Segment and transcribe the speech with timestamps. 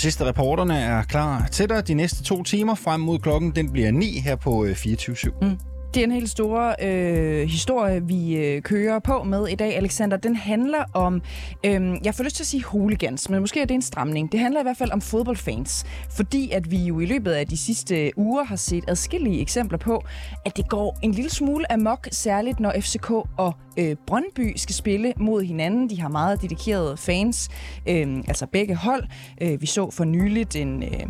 [0.00, 3.50] Sidste reporterne er klar til dig de næste to timer frem mod klokken.
[3.56, 5.30] Den bliver 9 her på øh, 24.7.
[5.40, 5.58] Mm.
[5.94, 10.16] Det er en helt stor øh, historie, vi øh, kører på med i dag, Alexander.
[10.16, 11.22] Den handler om,
[11.64, 14.32] øh, jeg får lyst til at sige hooligans, men måske er det en stramning.
[14.32, 17.56] Det handler i hvert fald om fodboldfans, fordi at vi jo i løbet af de
[17.56, 20.04] sidste uger har set adskillige eksempler på,
[20.44, 25.12] at det går en lille smule amok, særligt når FCK og øh, Brøndby skal spille
[25.16, 25.90] mod hinanden.
[25.90, 27.48] De har meget dedikerede fans,
[27.88, 29.04] øh, altså begge hold.
[29.40, 30.82] Øh, vi så for nyligt en...
[30.82, 31.06] Øh,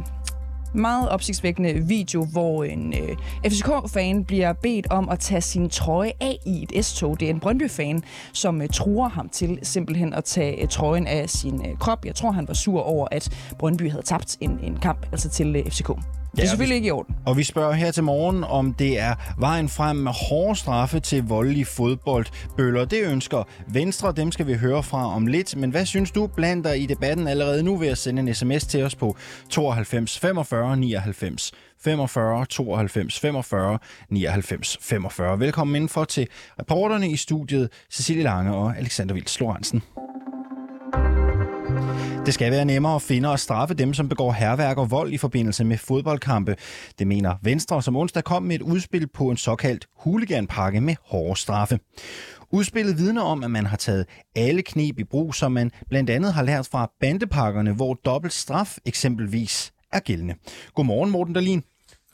[0.75, 3.17] meget opsigtsvækkende video, hvor en øh,
[3.51, 7.21] FCK-fan bliver bedt om at tage sin trøje af i et S-tog.
[7.21, 8.03] Det er en Brøndby-fan,
[8.33, 12.05] som øh, truer ham til simpelthen at tage øh, trøjen af sin øh, krop.
[12.05, 15.57] Jeg tror, han var sur over, at Brøndby havde tabt en, en kamp altså til
[15.57, 16.20] øh, FCK.
[16.37, 17.17] Det er selvfølgelig ikke i orden.
[17.27, 21.23] Og vi spørger her til morgen, om det er vejen frem med hårde straffe til
[21.23, 22.85] voldelige fodboldbøller.
[22.85, 25.57] Det ønsker Venstre, dem skal vi høre fra om lidt.
[25.57, 28.67] Men hvad synes du blandt dig i debatten allerede nu ved at sende en sms
[28.67, 29.17] til os på
[29.51, 31.53] 92 45 99
[31.85, 33.79] 45 92 45
[34.11, 35.41] 99 45.
[35.41, 36.29] Velkommen indenfor til
[36.61, 39.83] reporterne i studiet Cecilie Lange og Alexander Vils Lorentzen.
[42.27, 45.19] Det skal være nemmere at finde og straffe dem, som begår herværk og vold i
[45.19, 46.57] forbindelse med fodboldkampe.
[46.99, 51.41] Det mener Venstre, som onsdag kom med et udspil på en såkaldt huliganpakke med hårde
[51.41, 51.79] straffe.
[52.51, 56.33] Udspillet vidner om, at man har taget alle knep i brug, som man blandt andet
[56.33, 60.35] har lært fra bandepakkerne, hvor dobbelt straf eksempelvis er gældende.
[60.75, 61.63] Godmorgen, Morten Dahlin.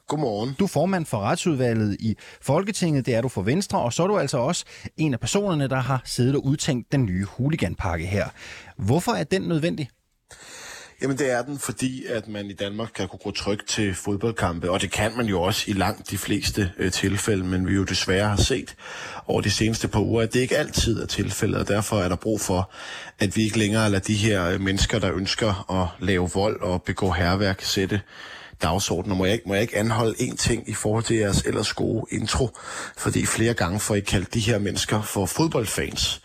[0.08, 0.54] Godmorgen.
[0.58, 4.06] Du er formand for retsudvalget i Folketinget, det er du for Venstre, og så er
[4.06, 4.64] du altså også
[4.96, 8.28] en af personerne, der har siddet og udtænkt den nye huliganpakke her.
[8.76, 9.88] Hvorfor er den nødvendig?
[11.02, 14.70] Jamen det er den, fordi at man i Danmark kan kunne gå trygt til fodboldkampe,
[14.70, 17.84] og det kan man jo også i langt de fleste øh, tilfælde, men vi jo
[17.84, 18.74] desværre har set
[19.26, 22.16] over de seneste par uger, at det ikke altid er tilfældet, og derfor er der
[22.16, 22.70] brug for,
[23.18, 26.82] at vi ikke længere lader de her øh, mennesker, der ønsker at lave vold og
[26.82, 28.00] begå herværk, sætte
[28.62, 29.12] dagsordenen.
[29.12, 32.06] Og må jeg, må jeg ikke anholde en ting i forhold til jeres ellers gode
[32.10, 32.58] intro,
[32.96, 36.22] fordi flere gange får I kaldt de her mennesker for fodboldfans.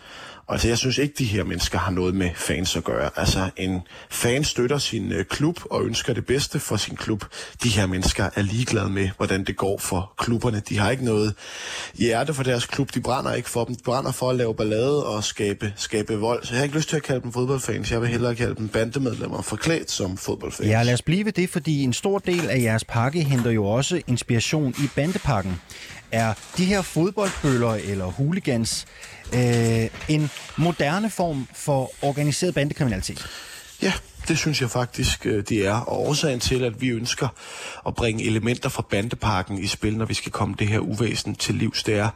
[0.51, 3.09] Altså, jeg synes ikke, de her mennesker har noget med fans at gøre.
[3.15, 7.25] Altså, en fan støtter sin øh, klub og ønsker det bedste for sin klub.
[7.63, 10.61] De her mennesker er ligeglade med, hvordan det går for klubberne.
[10.69, 11.35] De har ikke noget
[11.95, 12.93] hjerte for deres klub.
[12.93, 13.75] De brænder ikke for dem.
[13.75, 16.43] De brænder for at lave ballade og skabe, skabe vold.
[16.43, 17.91] Så jeg har ikke lyst til at kalde dem fodboldfans.
[17.91, 20.69] Jeg vil hellere kalde dem bandemedlemmer forklædt som fodboldfans.
[20.69, 23.65] Ja, lad os blive ved det, fordi en stor del af jeres pakke henter jo
[23.65, 25.61] også inspiration i bandepakken.
[26.11, 28.85] Er de her fodboldbøller eller hooligans
[29.33, 33.27] øh, en moderne form for organiseret bandekriminalitet?
[33.81, 33.93] Ja,
[34.27, 35.73] det synes jeg faktisk, øh, det er.
[35.73, 37.27] Og årsagen til, at vi ønsker
[37.87, 41.55] at bringe elementer fra bandeparken i spil, når vi skal komme det her uvæsen til
[41.55, 42.09] livs, det er,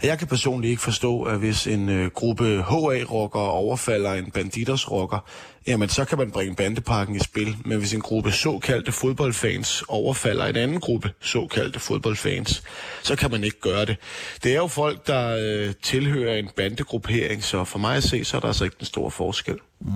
[0.00, 5.18] at jeg kan personligt ikke forstå, at hvis en øh, gruppe HA-rockere overfalder en banditers-rocker,
[5.66, 7.56] jamen så kan man bringe bandeparken i spil.
[7.64, 12.62] Men hvis en gruppe såkaldte fodboldfans overfalder en anden gruppe såkaldte fodboldfans,
[13.02, 13.96] så kan man ikke gøre det.
[14.44, 18.36] Det er jo folk, der øh, tilhører en bandegruppering, så for mig at se, så
[18.36, 19.58] er der altså ikke den store forskel.
[19.80, 19.90] Mm.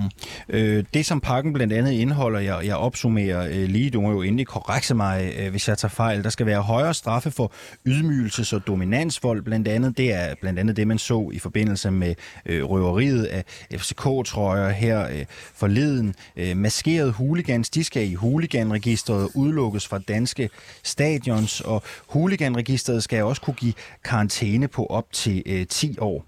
[0.48, 4.22] Øh, det, som pakken blandt andet indeholder, jeg, jeg opsummerer øh, lige, du må jo
[4.22, 6.24] endelig korrekse mig, øh, hvis jeg tager fejl.
[6.24, 7.52] Der skal være højere straffe for
[7.88, 9.96] ydmygelses- og dominansvold, blandt andet.
[9.98, 12.14] Det er blandt andet det, man så i forbindelse med
[12.46, 15.24] øh, røveriet af FCK-trøjer her øh,
[15.54, 16.14] forleden.
[16.36, 20.50] Øh, maskerede hooligans, de skal i hooliganregisteret udelukkes fra danske
[20.82, 23.72] stadions, og hooliganregisteret skal også kunne give
[24.04, 26.24] karantæne på op til øh, 10 år.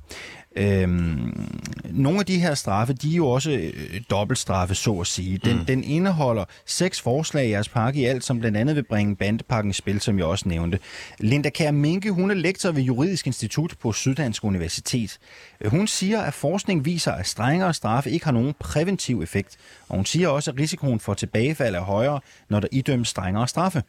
[0.57, 1.51] Øhm,
[1.85, 5.39] nogle af de her straffe, de er jo også øh, dobbeltstraffe, så at sige.
[5.39, 5.65] Den, mm.
[5.65, 9.71] den indeholder seks forslag i jeres pakke i alt, som blandt andet vil bringe bandepakken
[9.71, 10.79] i spil, som jeg også nævnte.
[11.19, 15.19] Linda Kær Minke, hun er lektor ved Juridisk Institut på Syddansk Universitet.
[15.67, 19.57] Hun siger, at forskning viser, at strengere straffe ikke har nogen præventiv effekt.
[19.89, 23.83] Og hun siger også, at risikoen for tilbagefald er højere, når der idømmes strengere straffe.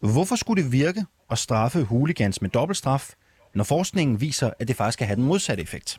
[0.00, 3.10] Hvorfor skulle det virke at straffe hooligans med dobbeltstraf,
[3.54, 5.96] når forskningen viser, at det faktisk kan have den modsatte effekt?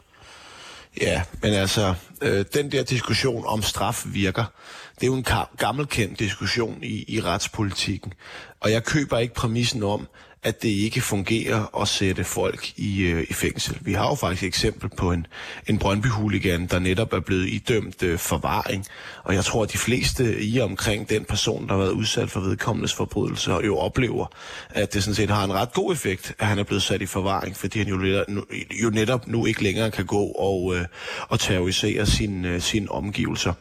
[1.01, 4.45] Ja, men altså, øh, den der diskussion om straf virker,
[4.95, 5.25] det er jo en
[5.57, 8.13] gammelkendt diskussion i, i retspolitikken.
[8.59, 10.07] Og jeg køber ikke præmissen om,
[10.43, 13.77] at det ikke fungerer at sætte folk i, øh, i fængsel.
[13.81, 15.27] Vi har jo faktisk et eksempel på en,
[15.67, 18.85] en Brøndby-hooligan, der netop er blevet idømt øh, forvaring.
[19.23, 22.39] Og jeg tror, at de fleste i omkring den person, der har været udsat for
[22.39, 24.25] vedkommendes forbrydelser, jo oplever,
[24.69, 27.05] at det sådan set har en ret god effekt, at han er blevet sat i
[27.05, 28.27] forvaring, fordi han jo, netop,
[28.83, 30.85] jo netop nu ikke længere kan gå og, øh,
[31.29, 33.53] og terrorisere sine, øh, sine omgivelser.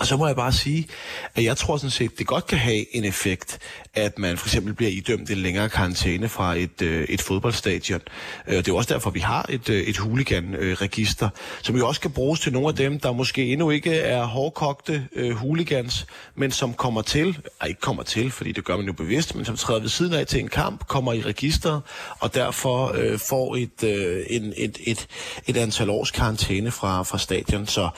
[0.00, 0.88] Og så må jeg bare sige,
[1.34, 3.58] at jeg tror sådan set, det godt kan have en effekt,
[3.94, 8.00] at man for eksempel bliver idømt en længere karantæne fra et, øh, et fodboldstadion.
[8.48, 11.28] Øh, det er jo også derfor, vi har et, øh, et huligan-register,
[11.62, 15.06] som jo også kan bruges til nogle af dem, der måske endnu ikke er hårdkogte
[15.12, 18.92] øh, hooligans, men som kommer til, ej, ikke kommer til, fordi det gør man jo
[18.92, 21.82] bevidst, men som træder ved siden af til en kamp, kommer i registeret,
[22.20, 25.06] og derfor øh, får et, øh, en, et, et,
[25.46, 27.66] et antal års karantæne fra, fra stadion.
[27.66, 27.88] Så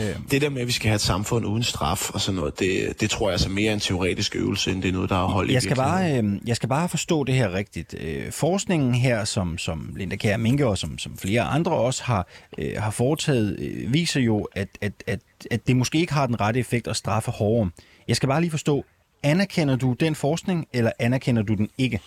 [0.00, 2.58] øh, det der med, at vi skal have et samfund uden straf og sådan noget,
[2.58, 5.24] det, det tror jeg altså mere en teoretisk øvelse, end det er noget, der har
[5.24, 7.94] hold jeg skal, bare, øh, jeg skal bare forstå det her rigtigt.
[7.98, 12.26] Øh, forskningen her, som, som Linda Kjær Minke og som, som flere andre også har,
[12.58, 15.20] øh, har foretaget, øh, viser jo, at, at, at,
[15.50, 17.70] at det måske ikke har den rette effekt at straffe hårdere.
[18.08, 18.84] Jeg skal bare lige forstå,
[19.22, 22.00] anerkender du den forskning, eller anerkender du den ikke?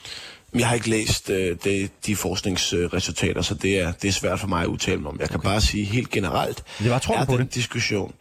[0.56, 4.48] Jeg har ikke læst øh, det, de forskningsresultater, så det er, det er svært for
[4.48, 5.20] mig at udtale mig om.
[5.20, 5.50] Jeg kan okay.
[5.50, 7.56] bare sige helt generelt, det var, tror er på den det?
[7.56, 8.14] diskussion,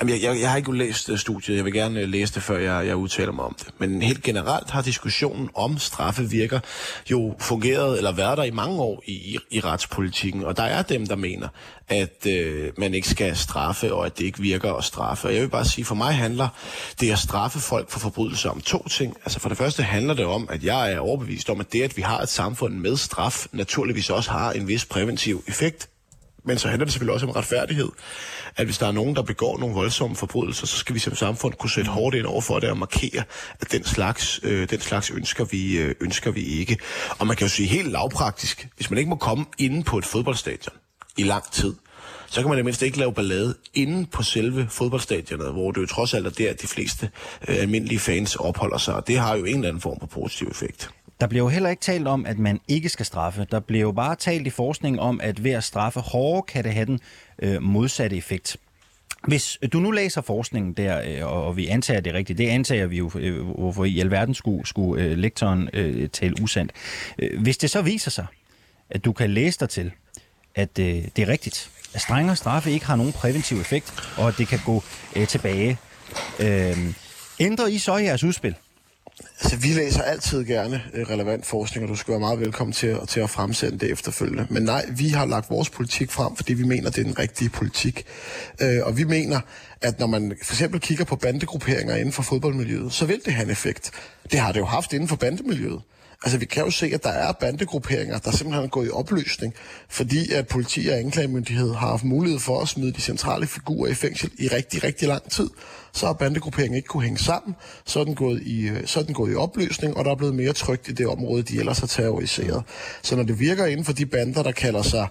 [0.00, 1.56] Jamen, jeg, jeg, jeg har ikke læst øh, studiet.
[1.56, 3.68] Jeg vil gerne øh, læse det, før jeg, jeg udtaler mig om det.
[3.78, 6.60] Men helt generelt har diskussionen om straffe virker
[7.10, 10.44] jo fungeret, eller været der i mange år i, i, i retspolitikken.
[10.44, 11.48] Og der er dem, der mener,
[11.88, 15.28] at øh, man ikke skal straffe, og at det ikke virker at straffe.
[15.28, 16.48] Og jeg vil bare sige, for mig handler
[17.00, 19.16] det at straffe folk for forbrydelser om to ting.
[19.24, 21.96] Altså for det første handler det om, at jeg er overbevist om, at det, at
[21.96, 25.88] vi har et samfund med straf, naturligvis også har en vis præventiv effekt.
[26.44, 27.88] Men så handler det selvfølgelig også om retfærdighed.
[28.56, 31.54] At hvis der er nogen, der begår nogle voldsomme forbrydelser, så skal vi som samfund
[31.54, 33.22] kunne sætte hårdt ind over for det og markere,
[33.60, 36.78] at den slags, øh, den slags ønsker, vi, øh, ønsker vi ikke.
[37.18, 40.04] Og man kan jo sige helt lavpraktisk, hvis man ikke må komme inde på et
[40.04, 40.74] fodboldstadion
[41.16, 41.74] i lang tid,
[42.26, 45.86] så kan man i mindst ikke lave ballade inde på selve fodboldstadionet, hvor det jo
[45.86, 47.10] trods alt er der, de fleste
[47.48, 48.94] øh, almindelige fans opholder sig.
[48.94, 50.90] Og det har jo en eller anden form for positiv effekt.
[51.20, 53.46] Der bliver jo heller ikke talt om, at man ikke skal straffe.
[53.50, 56.72] Der bliver jo bare talt i forskning om, at ved at straffe hårdere, kan det
[56.72, 57.00] have den
[57.38, 58.56] øh, modsatte effekt.
[59.28, 62.86] Hvis øh, du nu læser forskningen der, øh, og vi antager det rigtigt, det antager
[62.86, 66.72] vi jo, øh, hvorfor i alverden skulle, skulle øh, lektoren øh, tale usandt.
[67.18, 68.26] Øh, hvis det så viser sig,
[68.90, 69.92] at du kan læse dig til,
[70.54, 74.38] at øh, det er rigtigt, at strengere straffe ikke har nogen præventiv effekt, og at
[74.38, 74.82] det kan gå
[75.16, 75.78] øh, tilbage,
[76.40, 76.76] øh,
[77.40, 78.54] ændrer I så jeres udspil?
[79.20, 82.98] Altså, vi læser altid gerne øh, relevant forskning, og du skal være meget velkommen til,
[83.08, 84.46] til at fremsende det efterfølgende.
[84.50, 87.50] Men nej, vi har lagt vores politik frem, fordi vi mener, det er den rigtige
[87.50, 88.06] politik.
[88.60, 89.40] Øh, og vi mener,
[89.80, 93.44] at når man for eksempel kigger på bandegrupperinger inden for fodboldmiljøet, så vil det have
[93.44, 93.90] en effekt.
[94.32, 95.80] Det har det jo haft inden for bandemiljøet.
[96.24, 99.54] Altså, vi kan jo se, at der er bandegrupperinger, der simpelthen er gået i opløsning,
[99.88, 103.94] fordi at politi og anklagemyndighed har haft mulighed for at smide de centrale figurer i
[103.94, 105.50] fængsel i rigtig, rigtig lang tid.
[105.94, 109.04] Så har bandegrupperingen ikke kunne hænge sammen, så er den gået i, øh, så er
[109.04, 111.78] den gået i opløsning, og der er blevet mere trygt i det område, de ellers
[111.78, 112.62] har terroriseret.
[113.02, 115.08] Så når det virker inden for de bander, der kalder sig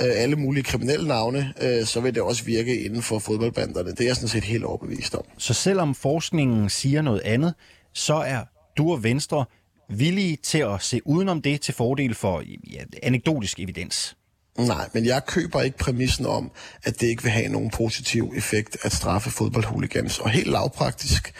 [0.00, 3.90] øh, alle mulige kriminelle navne, øh, så vil det også virke inden for fodboldbanderne.
[3.90, 5.24] Det er jeg sådan set helt overbevist om.
[5.38, 7.54] Så selvom forskningen siger noget andet,
[7.94, 8.40] så er
[8.78, 9.44] du og Venstre
[9.90, 14.16] villige til at se udenom det til fordel for ja, anekdotisk evidens?
[14.58, 16.50] Nej, men jeg køber ikke præmissen om,
[16.84, 20.18] at det ikke vil have nogen positiv effekt at straffe fodboldhuligans.
[20.18, 21.34] Og helt lavpraktisk,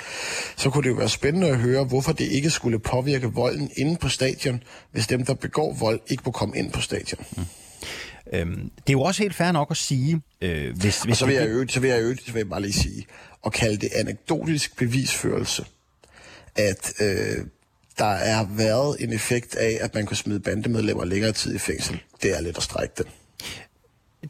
[0.57, 3.97] så kunne det jo være spændende at høre, hvorfor det ikke skulle påvirke volden inde
[3.97, 7.27] på stadion, hvis dem, der begår vold, ikke må komme ind på stadion.
[7.37, 7.45] Mm.
[8.33, 11.03] Øhm, det er jo også helt fair nok at sige, øh, hvis...
[11.03, 12.73] hvis og så vil, jeg øge, så vil jeg øge, så vil jeg bare lige
[12.73, 13.07] sige,
[13.47, 15.65] at kalde det anekdotisk bevisførelse,
[16.57, 17.37] at øh,
[17.99, 22.01] der er været en effekt af, at man kunne smide bandemedlemmer længere tid i fængsel.
[22.23, 23.07] Det er lidt at strække den.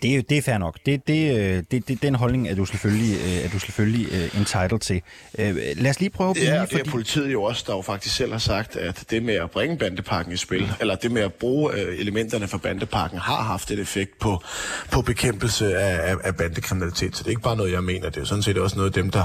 [0.03, 0.79] Det er, det er fair nok.
[0.87, 4.41] Det, det, øh, det, det, den holdning er du selvfølgelig, øh, er du selvfølgelig uh,
[4.41, 5.03] entitled til.
[5.39, 5.45] Uh,
[5.77, 6.49] lad os lige prøve at blive...
[6.49, 6.91] Ja, det er fordi...
[6.91, 10.33] politiet jo også, der jo faktisk selv har sagt, at det med at bringe bandepakken
[10.33, 14.19] i spil, eller det med at bruge uh, elementerne fra bandepakken, har haft et effekt
[14.19, 14.43] på,
[14.91, 17.17] på bekæmpelse af, af, af bandekriminalitet.
[17.17, 18.09] Så det er ikke bare noget, jeg mener.
[18.09, 19.25] Det er jo sådan set også noget af dem, der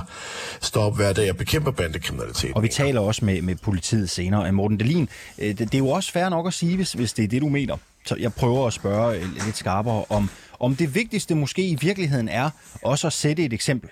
[0.62, 2.52] står op hver dag og bekæmper bandekriminalitet.
[2.56, 4.52] Og vi taler også med, med politiet senere.
[4.52, 7.28] Morten Delin, det, det er jo også fair nok at sige, hvis, hvis det er
[7.28, 7.78] det, du mener.
[8.06, 10.30] Så jeg prøver at spørge lidt skarpere om,
[10.60, 12.50] om det vigtigste måske i virkeligheden er
[12.82, 13.90] også at sætte et eksempel.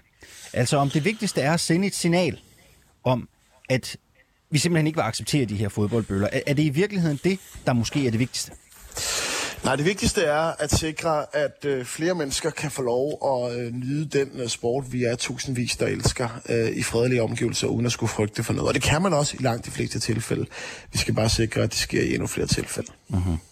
[0.54, 2.40] Altså om det vigtigste er at sende et signal
[3.04, 3.30] om,
[3.70, 3.98] at
[4.52, 6.30] vi simpelthen ikke vil acceptere de her fodboldbøller.
[6.48, 8.52] Er det i virkeligheden det, der måske er det vigtigste?
[9.64, 13.74] Nej, det vigtigste er at sikre, at øh, flere mennesker kan få lov at øh,
[13.74, 17.92] nyde den øh, sport, vi er tusindvis, der elsker øh, i fredelige omgivelser, uden at
[17.92, 18.68] skulle frygte for noget.
[18.68, 20.46] Og det kan man også i langt de fleste tilfælde.
[20.92, 22.92] Vi skal bare sikre, at det sker i endnu flere tilfælde.
[23.14, 23.49] Uh-huh.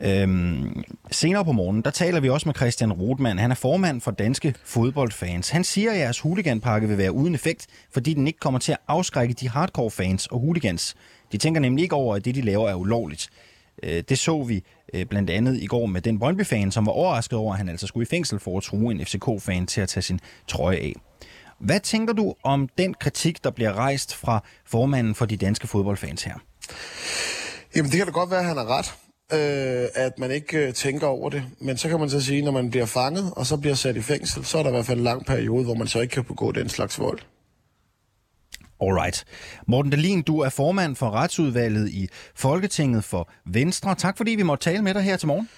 [0.00, 3.38] Øhm, senere på morgenen, der taler vi også med Christian Rothmann.
[3.38, 5.50] Han er formand for Danske Fodboldfans.
[5.50, 8.78] Han siger, at jeres huliganpakke vil være uden effekt, fordi den ikke kommer til at
[8.88, 10.94] afskrække de hardcore fans og hooligans.
[11.32, 13.28] De tænker nemlig ikke over, at det, de laver, er ulovligt.
[13.82, 14.64] Øh, det så vi
[14.94, 17.86] øh, blandt andet i går med den Brøndby-fan, som var overrasket over, at han altså
[17.86, 20.94] skulle i fængsel for at true en FCK-fan til at tage sin trøje af.
[21.58, 26.22] Hvad tænker du om den kritik, der bliver rejst fra formanden for de danske fodboldfans
[26.22, 26.34] her?
[27.76, 28.94] Jamen, det kan da godt være, at han har ret
[29.32, 31.42] øh, at man ikke øh, tænker over det.
[31.58, 34.02] Men så kan man så sige, når man bliver fanget, og så bliver sat i
[34.02, 36.24] fængsel, så er der i hvert fald en lang periode, hvor man så ikke kan
[36.24, 37.18] begå den slags vold.
[38.82, 39.24] Alright.
[39.66, 43.94] Morten Dalin, du er formand for retsudvalget i Folketinget for Venstre.
[43.94, 45.48] Tak fordi vi måtte tale med dig her til morgen.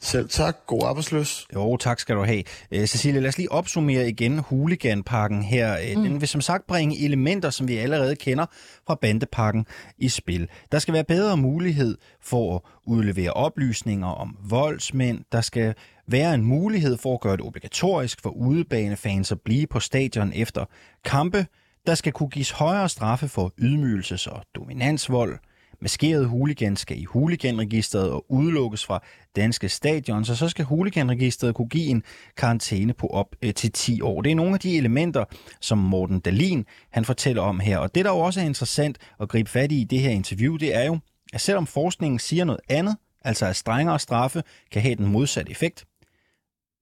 [0.00, 0.56] Selv tak.
[0.66, 1.46] God arbejdsløs.
[1.54, 2.42] Jo, tak skal du have.
[2.72, 5.76] Uh, Cecilie, lad os lige opsummere igen huliganpakken her.
[5.78, 6.08] Uh, mm.
[6.08, 8.46] Den vil som sagt bringe elementer, som vi allerede kender
[8.86, 9.66] fra bandepakken
[9.98, 10.48] i spil.
[10.72, 15.24] Der skal være bedre mulighed for at udlevere oplysninger om voldsmænd.
[15.32, 15.74] Der skal
[16.08, 20.64] være en mulighed for at gøre det obligatorisk for udebanefans at blive på stadion efter
[21.04, 21.46] kampe.
[21.86, 25.38] Der skal kunne gives højere straffe for ydmygelses- og dominansvold.
[25.80, 29.02] Maskerede hooligans skal i huliganregisteret og udelukkes fra
[29.36, 32.02] danske stadion, så så skal huliganregisteret kunne give en
[32.36, 34.22] karantæne på op øh, til 10 år.
[34.22, 35.24] Det er nogle af de elementer,
[35.60, 37.78] som Morten Dalin han fortæller om her.
[37.78, 40.56] Og det, der jo også er interessant at gribe fat i i det her interview,
[40.56, 40.98] det er jo,
[41.32, 45.84] at selvom forskningen siger noget andet, altså at strengere straffe kan have den modsatte effekt,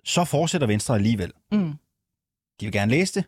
[0.05, 1.33] så fortsætter Venstre alligevel.
[1.53, 1.73] Mm.
[2.61, 3.25] De vil gerne læse det,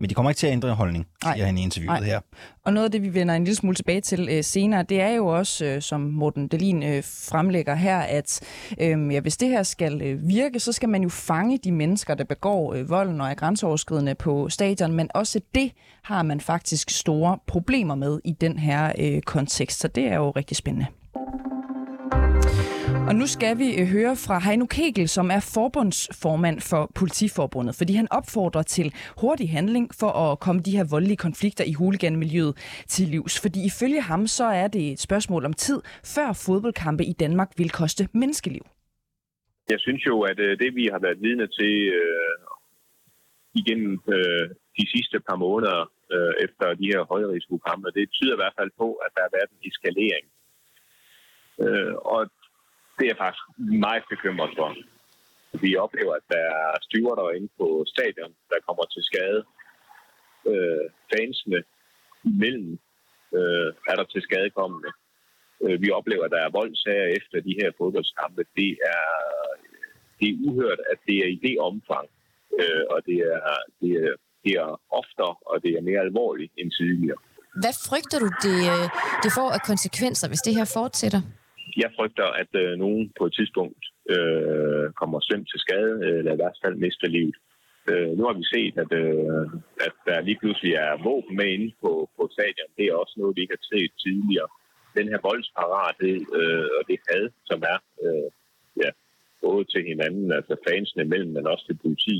[0.00, 1.46] men de kommer ikke til at ændre holdning, siger Nej.
[1.46, 2.08] han i interviewet Nej.
[2.08, 2.20] her.
[2.64, 5.08] Og noget af det, vi vender en lille smule tilbage til øh, senere, det er
[5.08, 8.40] jo også, øh, som Morten Delin øh, fremlægger her, at
[8.80, 12.14] øh, ja, hvis det her skal øh, virke, så skal man jo fange de mennesker,
[12.14, 16.90] der begår øh, volden og er grænseoverskridende på stadion, men også det har man faktisk
[16.90, 20.86] store problemer med i den her øh, kontekst, så det er jo rigtig spændende.
[23.08, 27.92] Og nu skal vi øh, høre fra Heino Kegel, som er forbundsformand for Politiforbundet, fordi
[28.00, 32.54] han opfordrer til hurtig handling for at komme de her voldelige konflikter i huliganmiljøet
[32.94, 33.34] til livs.
[33.42, 35.78] Fordi ifølge ham, så er det et spørgsmål om tid,
[36.14, 38.64] før fodboldkampe i Danmark vil koste menneskeliv.
[39.72, 42.36] Jeg synes jo, at øh, det vi har været vidne til øh,
[43.60, 44.44] igennem øh,
[44.78, 45.80] de sidste par måneder
[46.14, 49.50] øh, efter de her højrisikokampe, det tyder i hvert fald på, at der har været
[49.50, 50.26] en eskalering.
[51.64, 52.20] Øh, og
[52.98, 53.44] det er jeg faktisk
[53.86, 54.68] meget bekymret for.
[55.64, 59.40] Vi oplever, at der er styrer inde på stadion, der kommer til skade.
[60.50, 61.60] Øh, fansene
[62.24, 62.72] imellem
[63.38, 64.90] øh, er der til skadekommende.
[65.64, 68.42] Øh, vi oplever, at der er voldsager efter de her fodboldskampe.
[68.56, 69.06] Det er,
[70.18, 72.08] det er uhørt, at det er i det omfang.
[72.60, 73.40] Øh, og det er,
[73.80, 74.14] det, er,
[74.44, 77.20] det er oftere, og det er mere alvorligt end tidligere.
[77.62, 78.86] Hvad frygter du, det, øh,
[79.22, 81.22] det får af konsekvenser, hvis det her fortsætter?
[81.82, 83.82] Jeg frygter, at øh, nogen på et tidspunkt
[84.14, 87.36] øh, kommer slemt til skade, eller i hvert fald mister livet.
[87.90, 89.46] Øh, nu har vi set, at, øh,
[89.86, 92.70] at der lige pludselig er våben med inde på, på stadion.
[92.78, 94.48] Det er også noget, vi ikke har set tidligere.
[94.98, 98.28] Den her voldsparathed øh, og det had, som er øh,
[98.82, 98.90] ja,
[99.44, 102.18] både til hinanden, altså fansene imellem, men også til politi,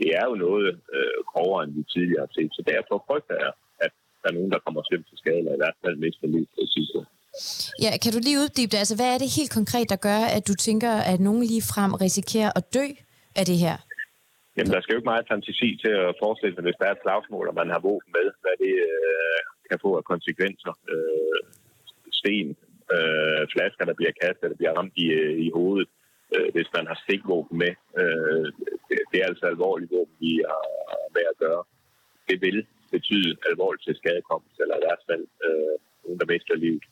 [0.00, 2.52] det er jo noget øh, grovere, end vi tidligere har set.
[2.58, 3.52] Så derfor frygter jeg,
[3.84, 6.48] at der er nogen, der kommer slemt til skade, eller i hvert fald mister livet
[6.54, 7.10] på et tidspunkt.
[7.84, 8.82] Ja, kan du lige uddybe det?
[8.82, 11.92] Altså, hvad er det helt konkret, der gør, at du tænker, at nogen lige frem
[12.06, 12.86] risikerer at dø
[13.40, 13.76] af det her?
[14.56, 17.04] Jamen, der skal jo ikke meget fantasi til at forestille sig, hvis der er et
[17.04, 20.72] slagsmål, og man har våben med, hvad det øh, kan få af konsekvenser.
[20.92, 21.40] Øh,
[22.20, 22.48] sten,
[22.94, 25.88] øh, flasker, der bliver kastet, der bliver ramt i, øh, i hovedet,
[26.34, 27.72] øh, hvis man har stikvåben med.
[28.00, 28.46] Øh,
[28.88, 30.64] det, det er altså alvorligt våben, vi har
[31.16, 31.62] med at gøre.
[32.28, 32.58] Det vil
[32.94, 36.84] betyde alvorligt til skadekommelse, eller i hvert fald øh, nogen, der mister livet.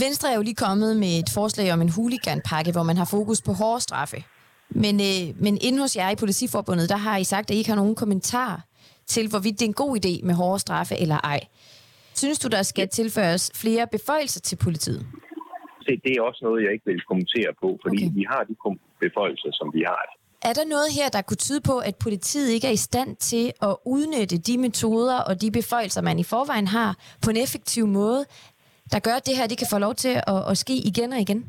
[0.00, 3.42] Venstre er jo lige kommet med et forslag om en huliganpakke, hvor man har fokus
[3.42, 4.24] på hårde straffe.
[4.70, 7.70] Men, øh, men inden hos jer i Politiforbundet, der har I sagt, at I ikke
[7.70, 8.64] har nogen kommentar
[9.06, 11.40] til, hvorvidt det er en god idé med hårde straffe eller ej.
[12.14, 15.06] Synes du, der skal tilføres flere beføjelser til politiet?
[15.86, 18.14] Se, det er også noget, jeg ikke vil kommentere på, fordi okay.
[18.14, 18.54] vi har de
[19.00, 19.98] beføjelser, som vi har.
[20.50, 23.52] Er der noget her, der kunne tyde på, at politiet ikke er i stand til
[23.62, 28.24] at udnytte de metoder og de beføjelser, man i forvejen har, på en effektiv måde?
[28.92, 31.20] Der gør, at det her det kan få lov til at, at ske igen og
[31.20, 31.40] igen?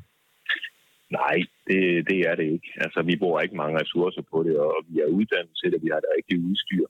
[1.20, 1.38] Nej,
[1.68, 2.70] det, det er det ikke.
[2.86, 5.90] Altså, vi bruger ikke mange ressourcer på det, og vi er uddannet til det, vi
[5.94, 6.86] har det rigtige udstyr.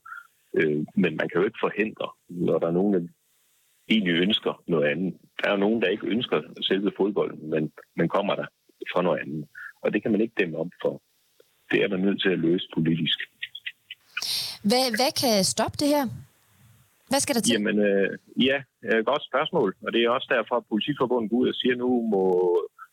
[0.58, 3.02] Øh, men man kan jo ikke forhindre, når der er nogen, der
[3.90, 5.14] egentlig ønsker noget andet.
[5.40, 8.48] Der er jo nogen, der ikke ønsker selve fodbolden, men, men kommer der
[8.94, 9.48] for noget andet.
[9.84, 11.02] Og det kan man ikke dæmme op for.
[11.72, 13.20] Det er man nødt til at løse politisk.
[14.70, 16.06] Hvad, hvad kan stoppe det her?
[17.12, 17.54] Hvad skal der til?
[17.56, 18.10] Jamen, øh,
[18.50, 18.58] ja,
[18.88, 19.70] øh, godt spørgsmål.
[19.86, 22.24] Og det er også derfor, at politiforbundet går ud og siger, at nu, må,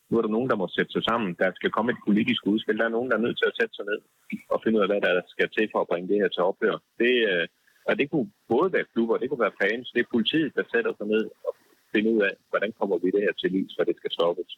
[0.09, 1.31] nu er der nogen, der må sætte sig sammen.
[1.43, 2.79] Der skal komme et politisk udspil.
[2.79, 4.01] Der er nogen, der er nødt til at sætte sig ned
[4.55, 6.77] og finde ud af, hvad der skal til for at bringe det her til ophør.
[7.03, 7.47] Det, øh,
[7.89, 9.87] og det kunne både være klubber, det kunne være fans.
[9.95, 11.53] Det er politiet, der sætter sig ned og
[11.93, 14.51] finder ud af, hvordan kommer vi det her til livs, for det skal stoppes.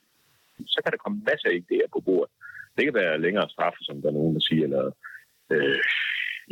[0.74, 2.32] Så kan der komme masser af idéer på bordet.
[2.76, 4.84] Det kan være længere straffe, som der er nogen, der siger, eller
[5.54, 5.78] øh,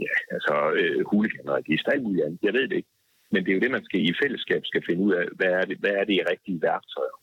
[0.04, 2.38] ja, altså øh, huliganregister, alt muligt andet.
[2.42, 2.91] Jeg ved det ikke.
[3.32, 5.64] Men det er jo det, man skal i fællesskab skal finde ud af, hvad er
[5.70, 7.16] det, hvad er det rigtige værktøjer.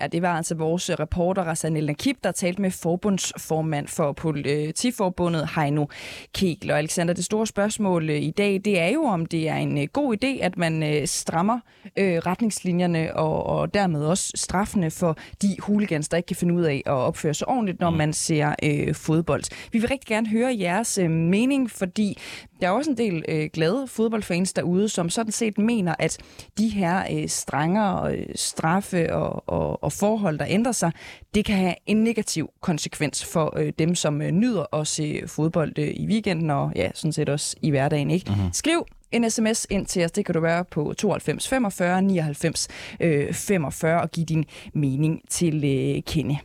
[0.00, 5.86] Ja, det var altså vores reporter Rassan Nakib, der talte med forbundsformand for Politiforbundet Heino
[6.34, 6.70] Kegel.
[6.70, 9.78] Og Alexander, det store spørgsmål øh, i dag, det er jo, om det er en
[9.78, 11.60] øh, god idé, at man øh, strammer
[11.98, 16.82] retningslinjerne og, og dermed også straffene for de hooligans, der ikke kan finde ud af
[16.86, 17.96] at opføre sig ordentligt, når mm.
[17.96, 19.42] man ser øh, fodbold.
[19.72, 22.18] Vi vil rigtig gerne høre jeres øh, mening, fordi
[22.60, 26.18] der er også en del øh, glade fodboldfans derude, som sådan set mener, at
[26.58, 30.92] de her øh, strengere øh, straffe og, og, og forhold, der ændrer sig,
[31.34, 35.78] det kan have en negativ konsekvens for øh, dem, som øh, nyder at se fodbold
[35.78, 38.10] øh, i weekenden og ja, sådan set også i hverdagen.
[38.10, 38.30] Ikke?
[38.30, 38.52] Mm-hmm.
[38.52, 40.12] Skriv en sms ind til os.
[40.12, 42.68] Det kan du være på 92 45 99
[43.00, 46.38] øh, 45 og give din mening til øh, kende.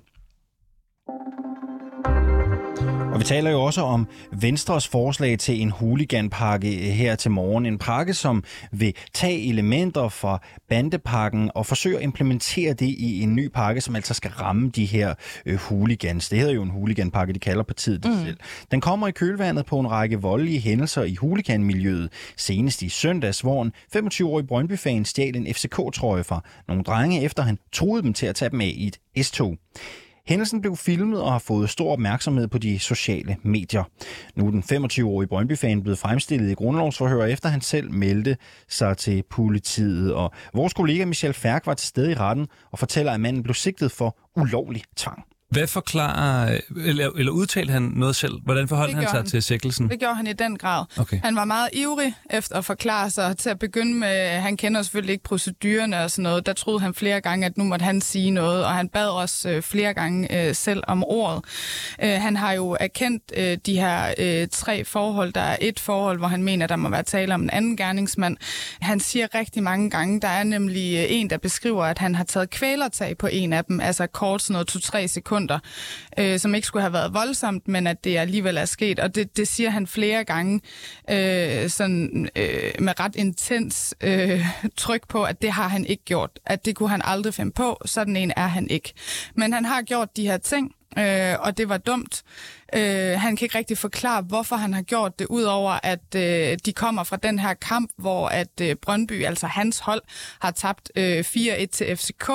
[3.24, 7.66] Vi taler jo også om Venstres forslag til en huliganpakke her til morgen.
[7.66, 13.36] En pakke, som vil tage elementer fra bandepakken og forsøge at implementere det i en
[13.36, 15.14] ny pakke, som altså skal ramme de her
[15.46, 16.30] øh, hooligans.
[16.30, 18.26] Det hedder jo en huliganpakke, de kalder partiet det mm.
[18.26, 18.38] selv.
[18.72, 22.10] Den kommer i kølvandet på en række voldelige hændelser i huliganmiljøet.
[22.38, 27.58] Senest i søndags, hvor en 25-årig Brøndby-fan stjal en FCK-trøje fra nogle drenge, efter han
[27.74, 29.58] troede dem til at tage dem af i et S-tog.
[30.28, 33.84] Hændelsen blev filmet og har fået stor opmærksomhed på de sociale medier.
[34.36, 38.38] Nu er den 25-årige Brøndby-fan blevet fremstillet i grundlovsforhør, efter han selv meldte
[38.68, 40.14] sig til politiet.
[40.14, 43.54] Og vores kollega Michel Færk var til stede i retten og fortæller, at manden blev
[43.54, 45.24] sigtet for ulovlig tvang.
[45.54, 48.34] Hvad forklarer, eller, eller udtalte han noget selv?
[48.44, 49.26] Hvordan forholdt han sig han.
[49.26, 49.90] til sikkelsen?
[49.90, 50.86] Det gjorde han i den grad.
[50.98, 51.20] Okay.
[51.24, 53.38] Han var meget ivrig efter at forklare sig.
[53.38, 56.46] Til at begynde med, han kender selvfølgelig ikke procedurerne og sådan noget.
[56.46, 59.50] Der troede han flere gange, at nu måtte han sige noget, og han bad også
[59.50, 61.44] øh, flere gange øh, selv om ordet.
[62.04, 65.34] Øh, han har jo erkendt øh, de her øh, tre forhold.
[65.34, 68.38] Der er et forhold, hvor han mener, der må være tale om en anden gerningsmand.
[68.82, 72.24] Han siger rigtig mange gange, der er nemlig øh, en, der beskriver, at han har
[72.24, 75.60] taget kvælertag på en af dem, altså kort sådan noget to-tre sekunder sekunder,
[76.20, 79.00] øh, som ikke skulle have været voldsomt, men at det alligevel er sket.
[79.00, 80.62] Og det, det siger han flere gange
[81.10, 84.46] øh, sådan, øh, med ret intens øh,
[84.78, 86.40] tryk på, at det har han ikke gjort.
[86.46, 87.82] At det kunne han aldrig finde på.
[87.86, 88.94] Sådan en er han ikke.
[89.36, 92.24] Men han har gjort de her ting, øh, og det var dumt.
[92.76, 96.74] Øh, han kan ikke rigtig forklare, hvorfor han har gjort det, udover at øh, de
[96.74, 100.02] kommer fra den her kamp, hvor at øh, Brøndby, altså hans hold,
[100.40, 102.30] har tabt øh, 4-1 til FCK.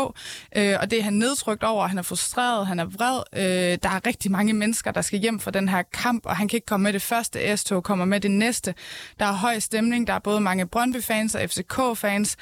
[0.57, 3.23] Øh, og det er han nedtrykt over, han er frustreret, han er vred.
[3.37, 6.49] Øh, der er rigtig mange mennesker, der skal hjem fra den her kamp, og han
[6.49, 8.75] kan ikke komme med det første S-tog, kommer med det næste.
[9.19, 12.37] Der er høj stemning, der er både mange Brøndby-fans og FCK-fans.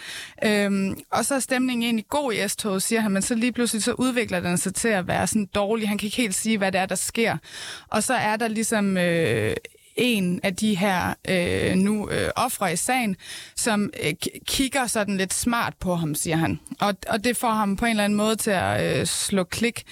[0.44, 3.82] Øh, og så er stemningen egentlig god i S-toget, siger han, men så lige pludselig
[3.82, 5.88] så udvikler den sig til at være sådan dårlig.
[5.88, 7.36] Han kan ikke helt sige, hvad det er, der sker.
[7.88, 9.56] Og så er der ligesom øh,
[9.96, 13.16] en af de her øh, nu øh, ofre i sagen,
[13.56, 14.12] som øh,
[14.46, 16.60] kigger sådan lidt smart på ham, siger han.
[16.80, 19.82] Og, og det får ham på en eller anden måde til at øh, slå klik.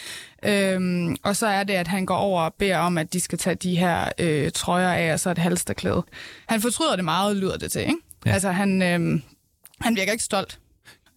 [0.45, 3.39] Øhm, og så er det, at han går over og beder om, at de skal
[3.39, 6.03] tage de her øh, trøjer af, og så et halsterklæde.
[6.47, 7.95] Han fortryder det meget, lyder det til, ikke?
[8.27, 8.33] Ja.
[8.33, 9.21] Altså, han, øh,
[9.81, 10.59] han virker ikke stolt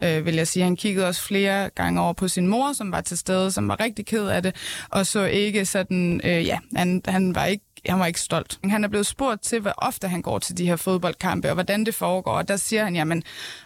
[0.03, 0.63] øh, vil jeg sige.
[0.63, 3.79] Han kiggede også flere gange over på sin mor, som var til stede, som var
[3.79, 4.55] rigtig ked af det,
[4.89, 8.60] og så ikke sådan, øh, ja, han, han var ikke han var ikke stolt.
[8.63, 11.86] Han er blevet spurgt til, hvor ofte han går til de her fodboldkampe, og hvordan
[11.86, 12.31] det foregår.
[12.31, 13.23] Og der siger han, jamen,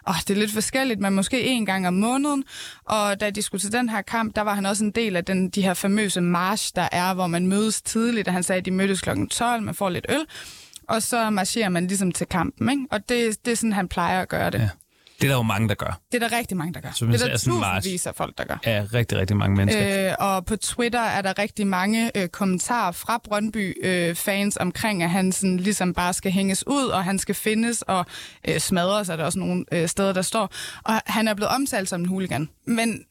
[0.08, 2.44] åh, det er lidt forskelligt, men måske en gang om måneden.
[2.86, 5.26] Og da de skulle til den her kamp, der var han også en del af
[5.26, 8.28] den, de her famøse march, der er, hvor man mødes tidligt.
[8.28, 9.10] Og han sagde, at de mødtes kl.
[9.32, 10.26] 12, man får lidt øl,
[10.88, 12.70] og så marcherer man ligesom til kampen.
[12.70, 12.84] Ikke?
[12.92, 14.60] Og det, det er sådan, han plejer at gøre det.
[14.60, 14.70] Ja.
[15.22, 16.00] Det er der jo mange, der gør.
[16.12, 16.92] Det er der rigtig mange, der gør.
[16.94, 18.58] Så det er der tusindvis af folk, der gør.
[18.66, 20.10] Ja, rigtig, rigtig mange mennesker.
[20.10, 25.10] Øh, og på Twitter er der rigtig mange øh, kommentarer fra Brøndby-fans øh, omkring, at
[25.10, 28.06] han sådan, ligesom bare skal hænges ud, og han skal findes og
[28.48, 30.54] øh, smadres, er der også nogle øh, steder, der står.
[30.84, 32.50] Og han er blevet omtalt som en hooligan.
[32.66, 33.06] Men,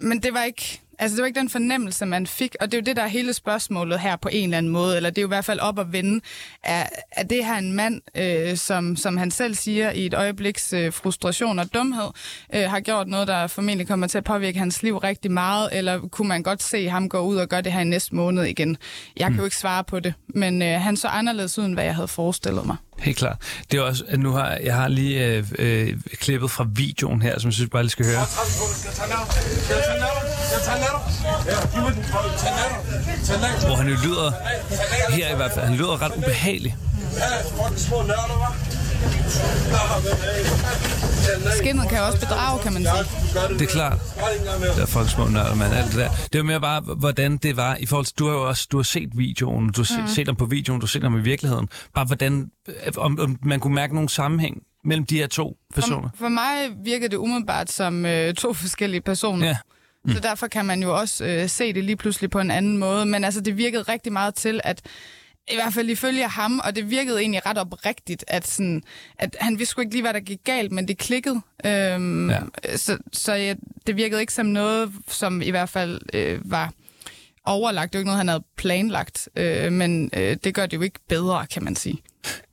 [0.00, 2.80] men det var ikke Altså, det var ikke den fornemmelse, man fik, og det er
[2.80, 5.22] jo det, der er hele spørgsmålet her på en eller anden måde, eller det er
[5.22, 6.20] jo i hvert fald op at vende.
[6.62, 10.72] Er, er det her en mand, øh, som, som han selv siger i et øjebliks
[10.72, 12.10] øh, frustration og dumhed,
[12.54, 16.00] øh, har gjort noget, der formentlig kommer til at påvirke hans liv rigtig meget, eller
[16.08, 18.76] kunne man godt se ham gå ud og gøre det her i næste måned igen?
[19.16, 19.38] Jeg kan mm.
[19.38, 22.08] jo ikke svare på det, men øh, han så anderledes ud, end hvad jeg havde
[22.08, 22.76] forestillet mig.
[23.00, 23.36] Helt klart.
[23.70, 27.38] Det er også, at nu har jeg har lige øh, øh, klippet fra videoen her,
[27.38, 28.24] som jeg synes bare lige skal høre.
[33.66, 34.32] Hvor han jo lyder,
[35.10, 36.76] her i hvert fald, han lyder ret ubehagelig.
[41.58, 43.48] Skinnet kan også bedrage, kan man sige.
[43.58, 43.98] Det er klart.
[44.76, 45.72] Der er folk små nørder, man.
[45.72, 46.10] Alt det der.
[46.32, 48.76] Det var mere bare, hvordan det var i forhold til, du har jo også du
[48.78, 50.08] har set videoen, du har Mhm.
[50.08, 51.68] set dem på videoen, du har set dem i virkeligheden.
[51.94, 52.50] Bare hvordan,
[52.96, 56.08] om, om man kunne mærke nogen sammenhæng mellem de her to personer.
[56.14, 59.46] For, for mig virker det umiddelbart som øh, to forskellige personer.
[59.46, 59.56] Ja.
[60.04, 60.12] Mm.
[60.14, 63.06] Så derfor kan man jo også øh, se det lige pludselig på en anden måde.
[63.06, 64.80] Men altså, det virkede rigtig meget til, at
[65.48, 68.82] i hvert fald ifølge ham, og det virkede egentlig ret oprigtigt, at, sådan,
[69.18, 71.40] at han vidste sgu ikke lige, hvad der gik galt, men det klikkede.
[71.66, 72.40] Øhm, Ja.
[72.76, 73.54] Så, så ja,
[73.86, 76.72] det virkede ikke som noget, som i hvert fald øh, var
[77.44, 77.92] overlagt.
[77.92, 80.98] Det var ikke noget, han havde planlagt, øh, men øh, det gør det jo ikke
[81.08, 81.98] bedre, kan man sige.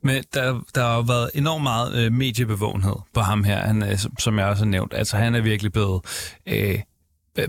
[0.02, 3.98] Men der, der har jo været enormt meget øh, mediebevågenhed på ham her, han, øh,
[4.18, 4.94] som, jeg også har nævnt.
[4.94, 6.00] Altså, han er virkelig blevet
[6.46, 6.78] øh,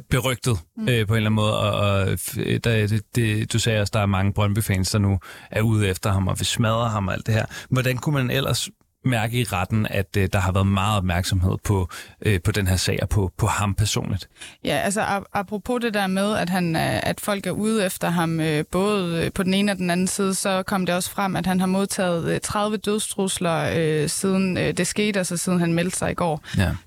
[0.10, 0.88] berygtet mm.
[0.90, 3.92] øh, på en eller anden måde, og, og f- der, det, det, du sagde også,
[3.94, 5.20] der er mange Brøndby-fans, der nu
[5.52, 7.46] er ude efter ham og vil smadre ham og alt det her.
[7.70, 8.70] Hvordan kunne man ellers
[9.06, 11.90] mærke i retten, at øh, der har været meget opmærksomhed på,
[12.22, 14.30] øh, på den her sag og på, på ham personligt?
[14.66, 18.10] Ja, altså ap- apropos det der med, at, han, er- at folk er ude efter
[18.10, 21.12] ham, øh, både øh, på den ene og den anden side, så kom det også
[21.12, 25.60] frem, at han har modtaget øh, 30 dødstrusler øh, siden øh, det skete, altså siden
[25.60, 26.42] han meldte sig i går.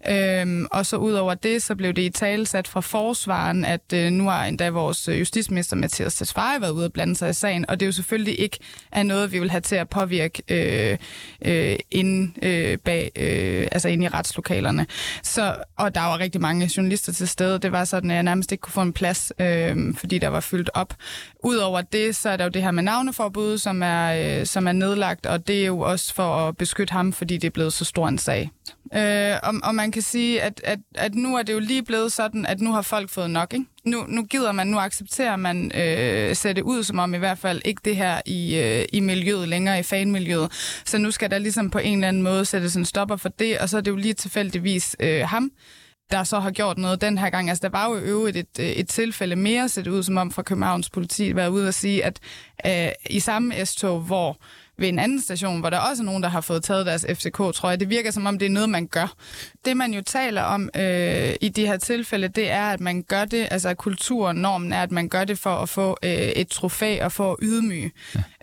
[0.07, 0.40] Ja.
[0.40, 3.92] Øhm, og så ud over det, så blev det i tale sat fra forsvaren, at
[3.94, 7.33] øh, nu har endda vores øh, justitsminister Mathias Tesfaye været ude og blande sig i
[7.33, 8.59] sagen, og det er jo selvfølgelig ikke
[8.92, 10.98] er noget, vi vil have til at påvirke øh,
[11.44, 14.87] øh, inde øh, bag, øh, altså inde i retslokalerne.
[15.23, 17.59] Så, og der var rigtig mange journalister til stede.
[17.59, 20.41] Det var sådan, at jeg nærmest ikke kunne få en plads, øh, fordi der var
[20.41, 20.95] fyldt op.
[21.44, 24.72] Udover det, så er der jo det her med navneforbud, som er, øh, som er
[24.72, 27.85] nedlagt, og det er jo også for at beskytte ham, fordi det er blevet så
[27.85, 28.50] stor en sag.
[28.94, 32.12] Øh, og, og man kan sige, at, at, at nu er det jo lige blevet
[32.12, 33.55] sådan, at nu har folk fået nok.
[33.55, 33.66] Ikke?
[33.85, 37.62] Nu, nu gider man, nu accepterer man øh, sætte ud som om i hvert fald
[37.64, 40.52] ikke det her i, øh, i miljøet længere, i fanmiljøet.
[40.85, 43.59] Så nu skal der ligesom på en eller anden måde sættes en stopper for det,
[43.59, 45.50] og så er det jo lige tilfældigvis øh, ham,
[46.12, 47.48] der så har gjort noget den her gang.
[47.48, 50.42] Altså, der var jo øvrigt et, øh, et tilfælde mere, set ud som om fra
[50.42, 52.20] Københavns politi, var ude og sige, at
[52.66, 54.38] øh, i samme S-tog, hvor
[54.83, 57.37] ved en anden station, hvor der også er nogen, der har fået taget deres FCK,
[57.37, 57.81] tror jeg.
[57.81, 59.14] Det virker som om, det er noget, man gør.
[59.64, 63.25] Det, man jo taler om øh, i de her tilfælde, det er, at man gør
[63.25, 66.49] det, altså at kulturen, normen er, at man gør det for at få øh, et
[66.49, 67.90] trofæ og for at ydmyge.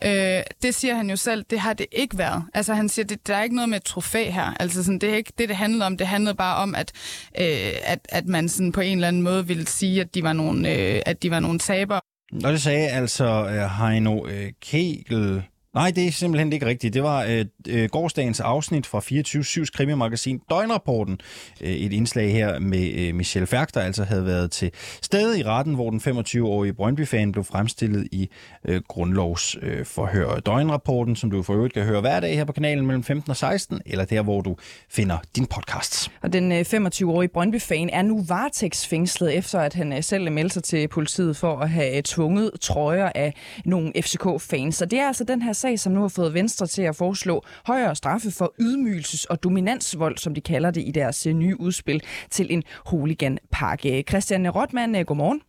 [0.02, 0.38] Ja.
[0.38, 2.44] Øh, det siger han jo selv, det har det ikke været.
[2.54, 4.56] Altså han siger, det, der er ikke noget med et trofæ her.
[4.60, 5.98] Altså sådan, det er ikke det, det handlede om.
[5.98, 6.92] Det handlede bare om, at,
[7.40, 10.34] øh, at, at man sådan på en eller anden måde ville sige, at de var
[10.34, 12.02] nogle, øh, at de var nogle tabere.
[12.44, 15.44] Og det sagde altså øh, Heino øh, Kegel.
[15.74, 16.94] Nej, det er simpelthen ikke rigtigt.
[16.94, 21.22] Det var øh, øh, gårdsdagens afsnit fra 24-7's krimimagasin Døgnrapporten.
[21.62, 25.44] Øh, et indslag her med øh, Michelle Færk, der altså havde været til stede i
[25.44, 28.30] retten, hvor den 25-årige Brøndby-fan blev fremstillet i
[28.66, 30.36] øh, grundlovsforhør.
[30.36, 33.30] Øh, Døgnrapporten, som du for øvrigt kan høre hver dag her på kanalen mellem 15
[33.30, 34.56] og 16, eller der, hvor du
[34.90, 36.12] finder din podcast.
[36.22, 40.64] Og den øh, 25-årige Brøndby-fan er nu varetægtsfængslet, efter at han øh, selv meldte sig
[40.64, 43.34] til politiet for at have øh, tvunget trøjer af
[43.66, 44.76] nogle FCK-fans.
[44.76, 47.44] Så det er altså den her sag, som nu har fået Venstre til at foreslå
[47.66, 52.04] højere straffe for ydmygelses- og dominansvold, som de kalder det i deres øh, nye udspil
[52.30, 54.04] til en hooliganpakke.
[54.10, 55.42] Christian Rotman, øh, godmorgen.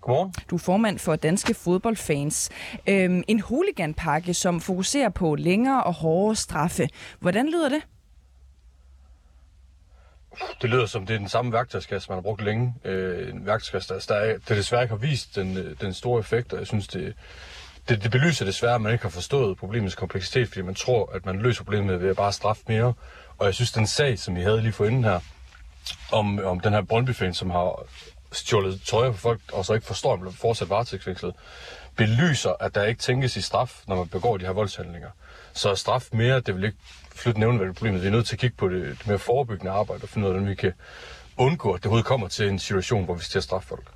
[0.00, 0.34] Godmorgen.
[0.50, 2.50] Du er formand for Danske Fodboldfans.
[2.86, 6.88] Øhm, en hooliganpakke, som fokuserer på længere og hårdere straffe.
[7.20, 7.82] Hvordan lyder det?
[10.62, 12.74] Det lyder som, det er den samme værktøjskasse, man har brugt længe.
[12.84, 16.20] Øh, en værktøjskasse, der, der, er, der desværre ikke har vist den, øh, den store
[16.20, 17.14] effekt, og jeg synes, det,
[17.88, 21.26] det, det belyser desværre, at man ikke har forstået problemets kompleksitet, fordi man tror, at
[21.26, 22.94] man løser problemet ved at bare straffe mere.
[23.38, 25.20] Og jeg synes, den sag, som vi havde lige forinden her,
[26.12, 27.86] om, om den her brøndby som har
[28.32, 31.34] stjålet tøj på folk, og så ikke forstår, at man bliver fortsat varetægtsfængslet,
[31.96, 35.08] belyser, at der ikke tænkes i straf, når man begår de her voldshandlinger.
[35.52, 36.78] Så straf mere, det vil ikke
[37.14, 38.02] flytte nævneværdigt problemet.
[38.02, 40.32] Vi er nødt til at kigge på det, det mere forebyggende arbejde og finde ud
[40.32, 40.72] af, hvordan vi kan
[41.38, 43.90] undgå, at det overhovedet kommer til en situation, hvor vi skal til at straffe folk.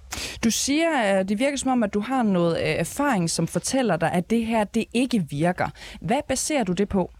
[0.44, 3.96] Du siger, at det virker som om, at du har noget øh, erfaring, som fortæller
[3.96, 5.68] dig, at det her det ikke virker.
[6.00, 7.10] Hvad baserer du det på?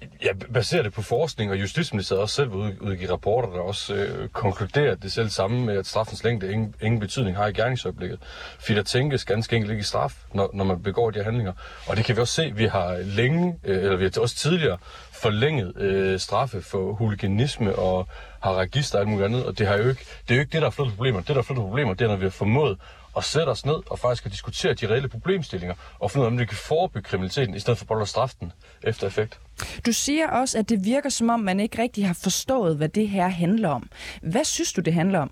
[0.00, 4.28] Jeg baserer det på forskning, og Justitsministeriet også selv vil udgive rapporter, der også øh,
[4.28, 8.18] konkluderer det selv samme med, at straffens længde ingen, ingen betydning har i gerningsøjeblikket.
[8.58, 11.52] Fordi der tænkes ganske enkelt ikke i straf, når, når man begår de her handlinger.
[11.86, 14.78] Og det kan vi også se, vi har længe, øh, eller vi har også tidligere
[15.12, 18.08] forlænget øh, straffe for huliganisme og
[18.40, 20.52] har register og alt muligt andet, og det, har jo ikke, det er jo ikke
[20.52, 21.18] det, der har flyttet problemer.
[21.18, 22.78] Det, der har flyttet problemer, det er, når vi har formået
[23.16, 26.30] at sætte os ned og faktisk at diskutere de reelle problemstillinger og finde ud af,
[26.30, 29.38] om vi kan forebygge kriminaliteten, i stedet for bare at straffe den efter effekt.
[29.86, 33.08] Du siger også, at det virker som om, man ikke rigtig har forstået, hvad det
[33.08, 33.90] her handler om.
[34.22, 35.30] Hvad synes du, det handler om?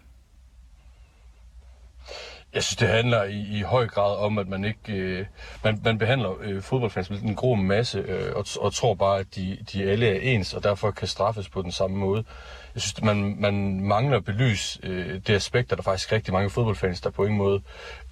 [2.54, 5.26] Jeg synes, det handler i, i høj grad om, at man ikke øh,
[5.64, 9.26] man, man behandler øh, fodboldfans med en grå masse øh, og, og tror bare, at
[9.34, 12.24] de, de alle er ens, og derfor kan straffes på den samme måde.
[12.76, 16.50] Jeg synes, man, man mangler at belyse øh, det aspekt, der er faktisk rigtig mange
[16.50, 17.62] fodboldfans, der på ingen måde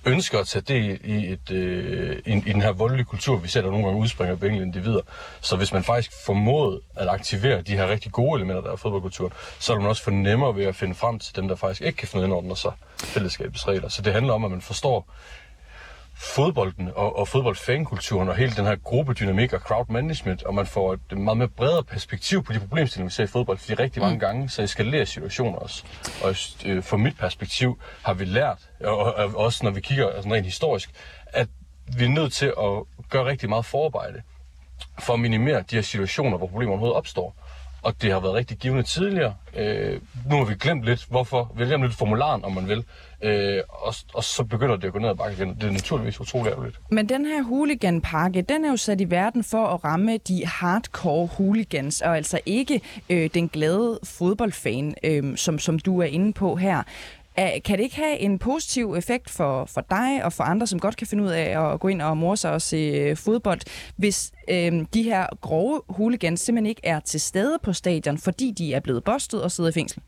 [0.07, 3.63] ønsker at tage del i, et, øh, i, i den her voldelige kultur, vi ser,
[3.63, 5.01] der nogle gange udspringer på enkelte individer.
[5.41, 8.77] Så hvis man faktisk formåede at aktivere de her rigtig gode elementer, der er i
[8.77, 11.81] fodboldkulturen, så er man også for nemmere ved at finde frem til dem, der faktisk
[11.81, 13.89] ikke kan finde indordne sig fællesskabets regler.
[13.89, 15.11] Så det handler om, at man forstår
[16.25, 20.93] fodbolden og, og fodboldfankulturen og hele den her gruppedynamik og crowd management, og man får
[20.93, 24.15] et meget mere bredere perspektiv på de problemstillinger, vi ser i fodbold, fordi rigtig mange
[24.15, 24.21] mm.
[24.21, 25.85] gange så eskalerer situationer også.
[26.23, 26.35] Og
[26.67, 30.47] øh, fra mit perspektiv har vi lært, og, og også når vi kigger altså rent
[30.47, 30.91] historisk,
[31.27, 31.49] at
[31.99, 34.23] vi er nødt til at gøre rigtig meget forarbejde
[34.99, 37.37] for at minimere de her situationer, hvor problemer overhovedet opstår
[37.85, 39.35] og det har været rigtig givende tidligere.
[39.57, 41.53] Øh, nu har vi glemt lidt, hvorfor.
[41.57, 42.85] Vi har glemt lidt formularen, om man vil.
[43.23, 45.55] Øh, og, og så begynder det at gå ned ad bakke igen.
[45.55, 46.81] Det er naturligvis utroligt ærgerligt.
[46.91, 51.27] Men den her hooliganpakke, den er jo sat i verden for at ramme de hardcore
[51.27, 56.57] hooligans, og altså ikke øh, den glade fodboldfan, øh, som, som du er inde på
[56.57, 56.83] her.
[57.37, 60.97] Kan det ikke have en positiv effekt for, for dig og for andre, som godt
[60.97, 63.61] kan finde ud af at gå ind og morse og se øh, fodbold,
[63.97, 68.75] hvis øh, de her grove hooligans simpelthen ikke er til stede på stadion, fordi de
[68.75, 70.03] er blevet bostet og sidder i fængsel?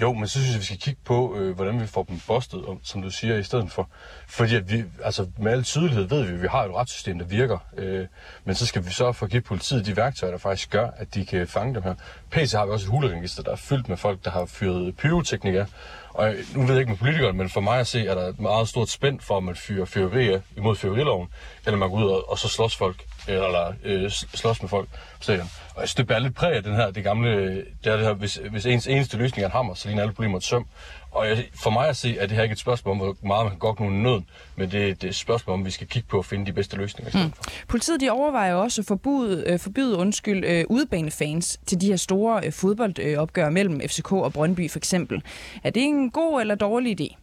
[0.00, 2.64] Jo, men så synes jeg, vi skal kigge på, øh, hvordan vi får dem bustet,
[2.82, 3.88] som du siger, i stedet for.
[4.26, 7.26] Fordi at vi, altså med al tydelighed ved vi, at vi har et retssystem, der
[7.26, 7.58] virker.
[7.76, 8.06] Øh,
[8.44, 11.14] men så skal vi så for at give politiet de værktøjer, der faktisk gør, at
[11.14, 11.94] de kan fange dem her.
[12.30, 15.66] PC har vi også et huleregister, der er fyldt med folk, der har fyret pyroteknikere.
[16.14, 18.40] Og nu ved jeg ikke med politikere, men for mig at se, er der et
[18.40, 21.28] meget stort spænd for, om man fyrer fyrværkerier imod fyrværkeriloven,
[21.66, 25.22] eller man går ud og, og så slås folk, eller øh, slås med folk på
[25.22, 25.50] stadion.
[25.74, 28.06] Og jeg synes, det bærer lidt præg af den her, det gamle, det er det
[28.06, 30.66] her, hvis, hvis ens eneste løsning er en hammer, så ligner alle problemer et søm.
[31.12, 33.44] Og jeg, for mig at se, at det her ikke et spørgsmål om, hvor meget
[33.44, 34.22] man kan godt nogen nød,
[34.56, 37.24] men det, er et spørgsmål om, vi skal kigge på at finde de bedste løsninger.
[37.24, 37.32] Mm.
[37.68, 42.46] Politiet de overvejer også at forbyde, øh, forbyde undskyld, øh, udbanefans til de her store
[42.46, 45.22] øh, fodboldopgør mellem FCK og Brøndby for eksempel.
[45.64, 47.16] Er det en god eller dårlig idé?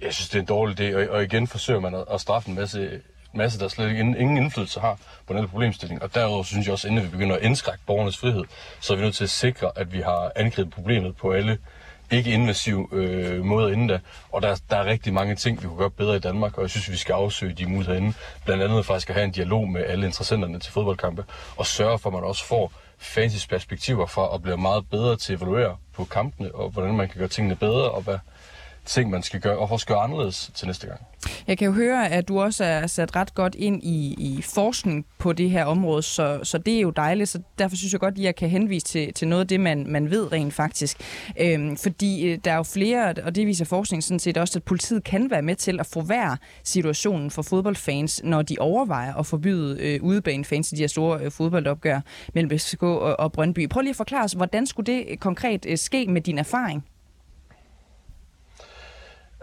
[0.00, 2.48] Jeg synes, det er en dårlig idé, og, og igen forsøger man at, at straffe
[2.48, 3.00] en masse
[3.34, 6.02] masse, der slet ikke ingen indflydelse har på den her problemstilling.
[6.02, 8.44] Og derudover synes jeg også, inden vi begynder at indskrække borgernes frihed,
[8.80, 11.58] så er vi nødt til at sikre, at vi har angrebet problemet på alle
[12.10, 13.98] ikke invasive øh, måder inden da.
[14.32, 16.70] Og der, der er rigtig mange ting, vi kunne gøre bedre i Danmark, og jeg
[16.70, 18.14] synes, vi skal afsøge de muligheder inden.
[18.44, 21.24] Blandt andet faktisk at have en dialog med alle interessenterne til fodboldkampe,
[21.56, 25.32] og sørge for, at man også får fancy perspektiver for at blive meget bedre til
[25.32, 28.18] at evaluere på kampene, og hvordan man kan gøre tingene bedre, og hvad,
[28.90, 31.00] ting, man skal gøre, og også gøre anderledes til næste gang.
[31.46, 35.06] Jeg kan jo høre, at du også er sat ret godt ind i, i forskning
[35.18, 38.14] på det her område, så, så det er jo dejligt, så derfor synes jeg godt,
[38.14, 40.96] at jeg kan henvise til, til noget af det, man, man ved rent faktisk.
[41.40, 44.62] Øhm, fordi øh, der er jo flere, og det viser forskning sådan set også, at
[44.62, 49.80] politiet kan være med til at forværre situationen for fodboldfans, når de overvejer at forbyde
[49.80, 52.00] øh, udebanefans i de her store øh, fodboldopgør
[52.34, 53.68] mellem BSK og, og Brøndby.
[53.68, 56.84] Prøv lige at forklare os, hvordan skulle det konkret øh, ske med din erfaring?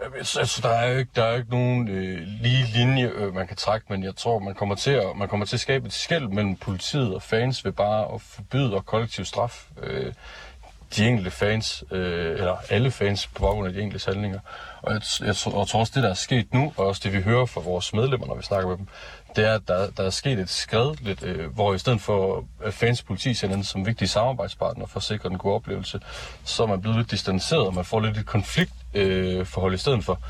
[0.00, 3.46] Altså, altså, der er jo ikke, der er ikke nogen øh, lige linje, øh, man
[3.46, 5.92] kan trække, men jeg tror, man kommer til at, man kommer til at skabe et
[5.92, 10.12] skæld mellem politiet og fans ved bare at forbyde og kollektiv straf øh,
[10.96, 14.40] de enkelte fans, øh, eller alle fans på baggrund af de enkelte handlinger.
[14.82, 17.20] Og jeg, jeg, jeg tror også, det der er sket nu, og også det vi
[17.22, 18.88] hører fra vores medlemmer, når vi snakker med dem,
[19.36, 22.44] det er, at der, der er sket et skred, lidt, øh, hvor i stedet for
[22.64, 26.00] at fans politi hinanden som vigtige samarbejdspartner for at sikre den gode oplevelse,
[26.44, 30.04] så er man blevet lidt distanceret, og man får lidt et konflikt øh, i stedet
[30.04, 30.20] for.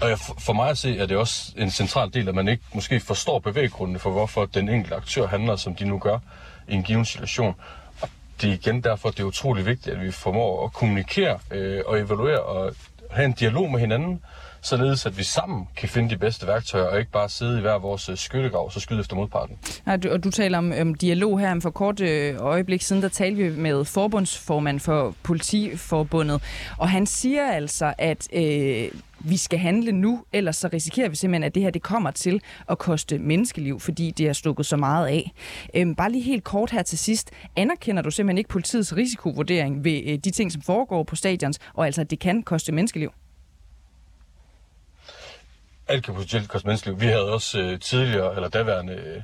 [0.00, 2.62] Og jeg, for mig at se, er det også en central del, at man ikke
[2.74, 6.18] måske forstår bevæggrundene for, hvorfor den enkelte aktør handler, som de nu gør
[6.68, 7.54] i en given situation.
[8.00, 8.08] Og
[8.40, 12.00] det er igen derfor, det er utrolig vigtigt, at vi formår at kommunikere øh, og
[12.00, 12.74] evaluere og
[13.10, 14.22] have en dialog med hinanden,
[14.62, 17.78] således at vi sammen kan finde de bedste værktøjer, og ikke bare sidde i hver
[17.78, 19.58] vores øh, skyttegrav og så skyde efter modparten.
[19.86, 23.08] Ja, du, og du taler om, om dialog her, for kort øh, øjeblik siden, der
[23.08, 26.42] talte vi med forbundsformand for Politiforbundet,
[26.78, 28.88] og han siger altså, at øh,
[29.24, 32.40] vi skal handle nu, ellers så risikerer vi simpelthen, at det her det kommer til
[32.68, 35.32] at koste menneskeliv, fordi det er stukket så meget af.
[35.74, 37.30] Øhm, bare lige helt kort her til sidst.
[37.56, 41.86] Anerkender du simpelthen ikke politiets risikovurdering ved øh, de ting, som foregår på stadions, og
[41.86, 43.12] altså, at det kan koste menneskeliv?
[45.92, 47.00] Alt kan potentielt koste menneskeliv.
[47.00, 49.22] Vi havde også øh, tidligere, eller daværende øh,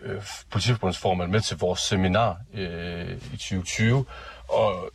[0.00, 4.04] øh politiforbundsformand med til vores seminar øh, i 2020,
[4.48, 4.90] og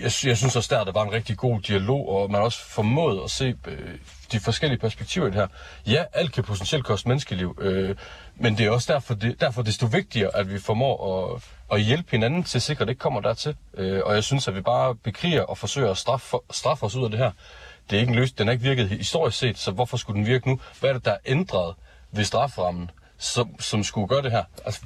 [0.00, 3.24] jeg, jeg synes også der, der var en rigtig god dialog, og man også formået
[3.24, 3.94] at se øh,
[4.32, 5.48] de forskellige perspektiver i det her.
[5.86, 7.96] Ja, alt kan potentielt koste menneskeliv, øh,
[8.36, 12.10] men det er også derfor, det, derfor desto vigtigere, at vi formår at og hjælpe
[12.10, 13.56] hinanden til at sikre, at det ikke kommer dertil.
[13.74, 17.04] Øh, og jeg synes, at vi bare bekriger og forsøger at straffe, straffe os ud
[17.04, 17.30] af det her.
[17.90, 18.38] Det er ikke en løsning.
[18.38, 20.60] Den har ikke virket historisk set, så hvorfor skulle den virke nu?
[20.80, 21.74] Hvad er det, der er ændret
[22.12, 24.44] ved straframmen, som, som skulle gøre det her?
[24.64, 24.80] Altså,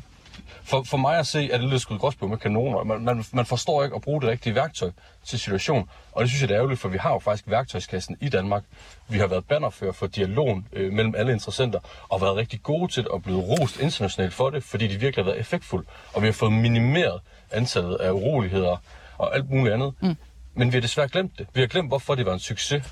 [0.65, 2.85] for, for mig at se, er det lidt skudt gråsbog med kanoner.
[2.85, 4.91] Man, man, man forstår ikke at bruge det rigtige værktøj
[5.25, 5.89] til situationen.
[6.13, 8.63] Og det synes jeg, det er ærgerligt, for vi har jo faktisk værktøjskassen i Danmark.
[9.09, 13.07] Vi har været bannerfører for dialogen øh, mellem alle interessenter, og været rigtig gode til
[13.15, 15.87] at blive rost internationalt for det, fordi de virkelig har været effektfulde.
[16.13, 18.77] Og vi har fået minimeret antallet af uroligheder
[19.19, 19.95] og alt muligt andet.
[20.01, 20.17] Mm.
[20.55, 21.47] Men vi har desværre glemt det.
[21.55, 22.83] Vi har glemt, hvorfor det var en succes.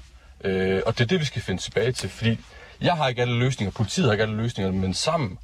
[0.45, 2.39] Øh, og det er det, vi skal finde tilbage til, fordi
[2.81, 5.39] jeg har ikke alle løsninger, politiet har ikke alle løsninger, men sammen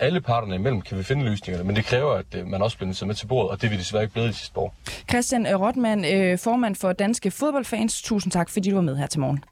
[0.00, 2.86] alle parterne imellem kan vi finde løsningerne, men det kræver, at øh, man også bliver
[2.86, 4.74] nødt med til bordet, og det er vi desværre ikke blevet i sidste år.
[5.10, 9.06] Christian øh, Rotman, øh, formand for Danske Fodboldfans, tusind tak, fordi du var med her
[9.06, 9.44] til morgen.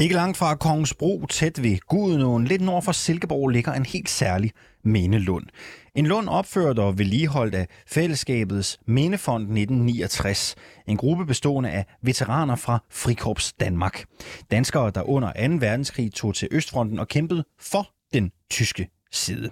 [0.00, 4.52] Ikke langt fra Kongensbro, tæt ved Gudenåen, lidt nord for Silkeborg, ligger en helt særlig
[4.84, 5.46] mindelund.
[5.94, 10.54] En lund opført og vedligeholdt af fællesskabets Mindefond 1969.
[10.86, 14.04] En gruppe bestående af veteraner fra Frikorps Danmark.
[14.50, 15.54] Danskere, der under 2.
[15.66, 19.50] verdenskrig tog til Østfronten og kæmpede for den tyske side.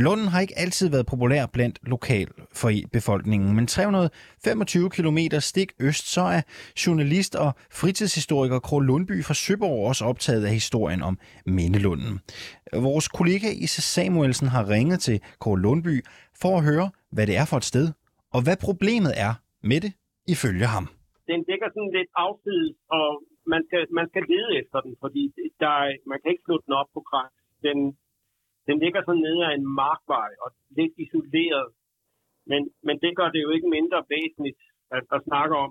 [0.00, 2.28] Lunden har ikke altid været populær blandt lokal
[2.60, 6.42] for befolkningen, men 325 km stik øst, så er
[6.86, 12.20] journalist og fritidshistoriker Kåre Lundby fra Søborg også optaget af historien om Mindelunden.
[12.88, 15.94] Vores kollega Isse Samuelsen har ringet til Kåre Lundby
[16.42, 17.86] for at høre, hvad det er for et sted,
[18.34, 19.32] og hvad problemet er
[19.70, 19.92] med det
[20.34, 20.84] ifølge ham.
[21.30, 23.08] Den dækker sådan lidt afsides, og
[23.52, 25.22] man skal, man skal lede efter den, fordi
[25.62, 25.74] der,
[26.10, 27.32] man kan ikke slå den op på græs.
[27.66, 27.78] Den,
[28.68, 31.68] den ligger sådan nede af en markvej og lidt isoleret.
[32.50, 34.60] Men, men det gør det jo ikke mindre væsentligt
[34.96, 35.70] at, at snakke om.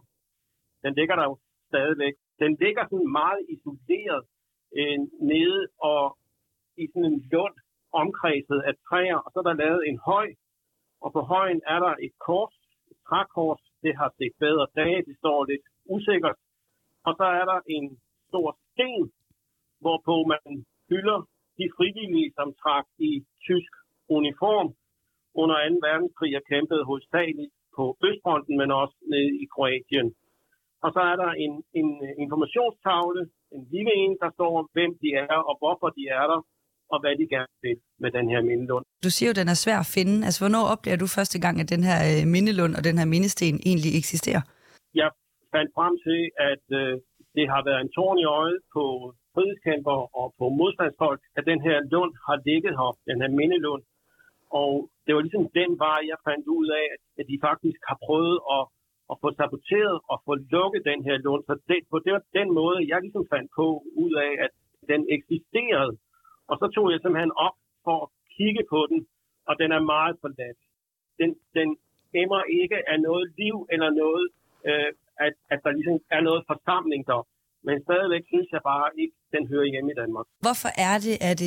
[0.84, 1.38] Den ligger der jo
[1.70, 2.16] stadigvæk.
[2.40, 4.24] Den ligger sådan meget isoleret
[4.80, 5.00] øh,
[5.32, 6.18] nede og
[6.82, 7.56] i sådan en lund
[8.02, 10.28] omkredset af træer, og så er der lavet en høj,
[11.04, 12.56] og på højen er der et kors,
[12.92, 16.38] et trækors, det har set bedre dage, det står lidt usikkert,
[17.08, 17.86] og så er der en
[18.30, 19.12] stor sten,
[19.84, 21.20] hvorpå man hylder
[21.60, 23.12] de frivillige, som trak i
[23.48, 23.72] tysk
[24.18, 24.70] uniform
[25.42, 25.88] under 2.
[25.88, 30.08] verdenskrig og kæmpede hovedsageligt på Østfronten, men også nede i Kroatien.
[30.84, 31.90] Og så er der en, en
[32.24, 33.22] informationstavle,
[33.56, 36.40] en lille en, der står om, hvem de er og hvorfor de er der,
[36.94, 38.86] og hvad de gerne vil med den her mindelund.
[39.06, 40.16] Du siger jo, at den er svær at finde.
[40.28, 43.60] Altså, hvornår oplever du første gang, at den her øh, mindelund og den her mindesten
[43.70, 44.42] egentlig eksisterer?
[45.02, 45.10] Jeg
[45.54, 46.94] fandt frem til, at øh,
[47.36, 48.84] det har været en tårn i øjet på
[49.38, 53.84] frihedskæmper og på modstandsfolk, at den her lund har ligget her, den her mindelund.
[54.62, 54.72] Og
[55.06, 56.88] det var ligesom den vej, jeg fandt ud af,
[57.20, 58.64] at de faktisk har prøvet at,
[59.12, 61.42] at få saboteret og få lukket den her lund.
[61.50, 63.68] Så det, på det var den måde, jeg ligesom fandt på
[64.04, 64.52] ud af, at
[64.92, 65.94] den eksisterede.
[66.50, 69.00] Og så tog jeg simpelthen op for at kigge på den,
[69.50, 70.60] og den er meget forladt.
[71.20, 71.70] Den, den
[72.22, 74.26] emmer ikke af noget liv eller noget,
[74.70, 74.92] øh,
[75.26, 77.22] at, at der ligesom er noget forsamling der.
[77.68, 80.26] Men stadigvæk synes jeg bare ikke, den hører hjemme i Danmark.
[80.46, 81.40] Hvorfor er det, at,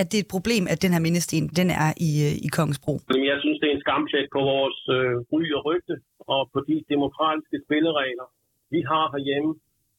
[0.00, 2.94] at det er et problem, at den her mindesten den er i, øh, i Kongensbro?
[3.32, 5.94] Jeg synes, det er en skamplet på vores øh, ry og rygte,
[6.34, 8.26] og på de demokratiske spilleregler,
[8.74, 9.52] vi har herhjemme.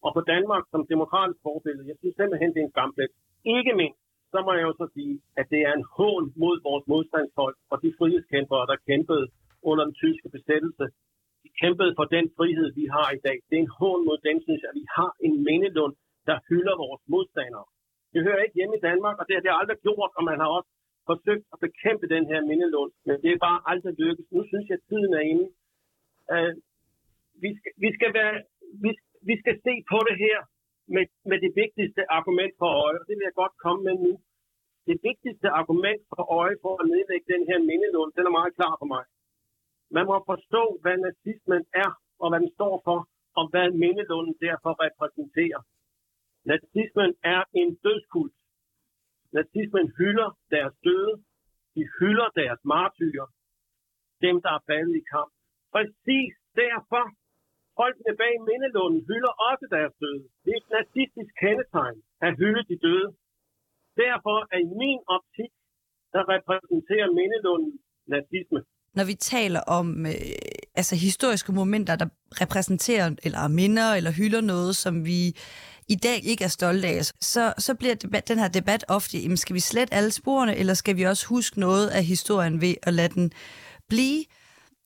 [0.06, 3.10] Og på Danmark som demokratisk forbillede, jeg synes simpelthen, det er en skamplet.
[3.58, 4.02] Ikke mindst,
[4.34, 7.78] så må jeg jo så sige, at det er en hån mod vores modstandsfolk og
[7.84, 9.26] de frihedskæmpere, der kæmpede
[9.70, 10.86] under den tyske besættelse
[11.62, 13.38] kæmpet for den frihed, vi har i dag.
[13.48, 15.96] Det er en hån mod den, synes at vi har en mindelund,
[16.30, 17.68] der hylder vores modstandere.
[18.14, 20.50] Det hører ikke hjemme i Danmark, og det har det aldrig gjort, og man har
[20.58, 20.70] også
[21.10, 24.28] forsøgt at bekæmpe den her mindelund, men det er bare aldrig lykkes.
[24.36, 25.48] Nu synes jeg, at tiden er inde.
[26.34, 26.54] Uh,
[27.44, 28.36] vi, skal, vi, skal være,
[28.84, 28.92] vi,
[29.30, 30.38] vi skal se på det her
[30.96, 34.14] med, med det vigtigste argument for øje, og det vil jeg godt komme med nu.
[34.90, 38.74] Det vigtigste argument for øje for at nedlægge den her mindelund, den er meget klar
[38.82, 39.04] for mig.
[39.96, 43.00] Man må forstå, hvad nazismen er, og hvad den står for,
[43.40, 45.62] og hvad mindelunden derfor repræsenterer.
[46.52, 48.38] Nazismen er en dødskult.
[49.36, 51.14] Nazismen hylder deres døde.
[51.76, 53.28] De hylder deres martyrer.
[54.26, 55.32] Dem, der er faldet i kamp.
[55.74, 57.06] Præcis derfor.
[57.80, 60.26] Folkene bag mindelunden hylder også deres døde.
[60.44, 61.98] Det er et nazistisk kendetegn
[62.28, 63.10] at hylde de døde.
[64.04, 65.52] Derfor er i min optik,
[66.14, 67.74] der repræsenterer mindelunden
[68.14, 68.62] nazisme
[68.96, 70.14] når vi taler om øh,
[70.76, 72.06] altså historiske momenter, der
[72.42, 75.36] repræsenterer eller minder eller hylder noget, som vi
[75.88, 79.38] i dag ikke er stolte af, så, så bliver debat, den her debat ofte, jamen,
[79.38, 82.94] skal vi slet alle sporene, eller skal vi også huske noget af historien ved at
[82.94, 83.32] lade den
[83.90, 84.24] blive?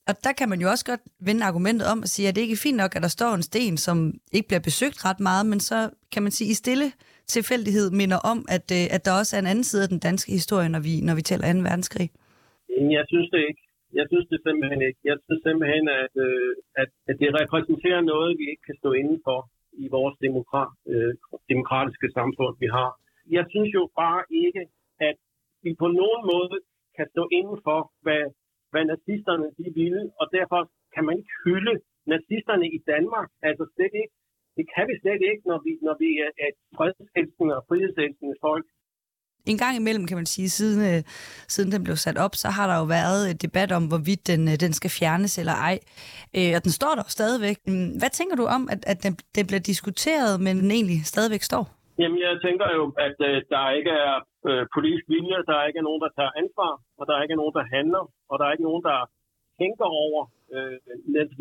[0.08, 2.52] Og der kan man jo også godt vende argumentet om og sige, at det ikke
[2.52, 5.60] er fint nok, at der står en sten, som ikke bliver besøgt ret meget, men
[5.60, 6.92] så kan man sige, i stille
[7.28, 10.32] tilfældighed minder om, at, øh, at der også er en anden side af den danske
[10.32, 11.60] historie, når vi, når vi taler 2.
[11.60, 12.10] verdenskrig.
[12.70, 13.62] Jeg synes det ikke.
[14.00, 15.00] Jeg synes det simpelthen ikke.
[15.12, 19.20] Jeg synes simpelthen, at, øh, at, at det repræsenterer noget, vi ikke kan stå inden
[19.28, 19.40] for
[19.84, 21.14] i vores demokrat, øh,
[21.54, 22.90] demokratiske samfund, vi har.
[23.38, 24.64] Jeg synes jo bare ikke,
[25.10, 25.18] at
[25.66, 26.58] vi på nogen måde
[26.98, 28.24] kan stå inden for, hvad,
[28.72, 30.62] hvad nazisterne de ville, og derfor
[30.94, 31.76] kan man ikke hylde
[32.14, 33.30] nazisterne i Danmark.
[33.50, 34.16] Altså slet ikke.
[34.58, 38.66] Det kan vi slet ikke, når vi, når vi er et fredselskende og frihedselskende folk.
[39.52, 41.00] En gang imellem, kan man sige, siden, øh,
[41.54, 44.42] siden den blev sat op, så har der jo været et debat om, hvorvidt den,
[44.52, 45.76] øh, den skal fjernes eller ej.
[46.38, 47.58] Øh, og den står der stadigvæk.
[47.70, 51.44] Mm, hvad tænker du om, at, at den, den bliver diskuteret, men den egentlig stadigvæk
[51.52, 51.64] står?
[52.02, 54.16] Jamen, jeg tænker jo, at øh, der ikke er
[54.50, 57.56] øh, politisk vilje, der ikke er nogen, der tager ansvar, og der er ikke nogen,
[57.60, 59.00] der handler, og der er ikke nogen, der
[59.62, 60.22] tænker over
[60.56, 60.76] øh,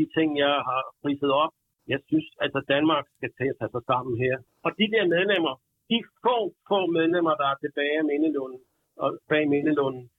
[0.01, 1.53] de ting, jeg har priset op.
[1.93, 4.37] Jeg synes, at altså, Danmark skal tage sig sammen her.
[4.67, 5.55] Og de der medlemmer,
[5.93, 6.37] de få,
[6.69, 8.61] få medlemmer, der er tilbage af Mindelunden,
[8.97, 10.11] og bag Mindelunden,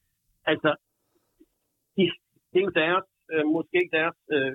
[0.51, 0.71] altså,
[1.95, 2.03] de,
[2.51, 4.53] det er jo deres, øh, måske ikke deres øh,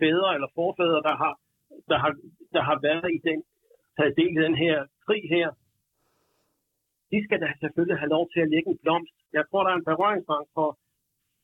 [0.00, 1.34] fædre eller forfædre, der har,
[1.90, 2.12] der har,
[2.54, 3.38] der har været i den,
[3.96, 4.76] taget del i den her
[5.06, 5.48] krig her.
[7.12, 9.14] De skal da selvfølgelig have lov til at lægge en blomst.
[9.32, 10.68] Jeg tror, der er en berøringsfang for,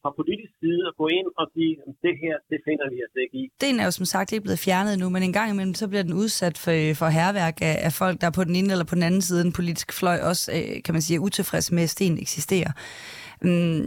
[0.09, 3.14] fra politisk side at gå ind og sige, at det her, det finder vi os
[3.22, 3.44] ikke i.
[3.66, 6.04] Den er jo som sagt ikke blevet fjernet nu, men en gang imellem, så bliver
[6.09, 9.06] den udsat for, for herværk af, af folk, der på den ene eller på den
[9.09, 11.94] anden side af den politiske fløj også, øh, kan man sige, er utilfredse med, at
[11.96, 12.72] sten eksisterer.
[13.46, 13.84] Mm,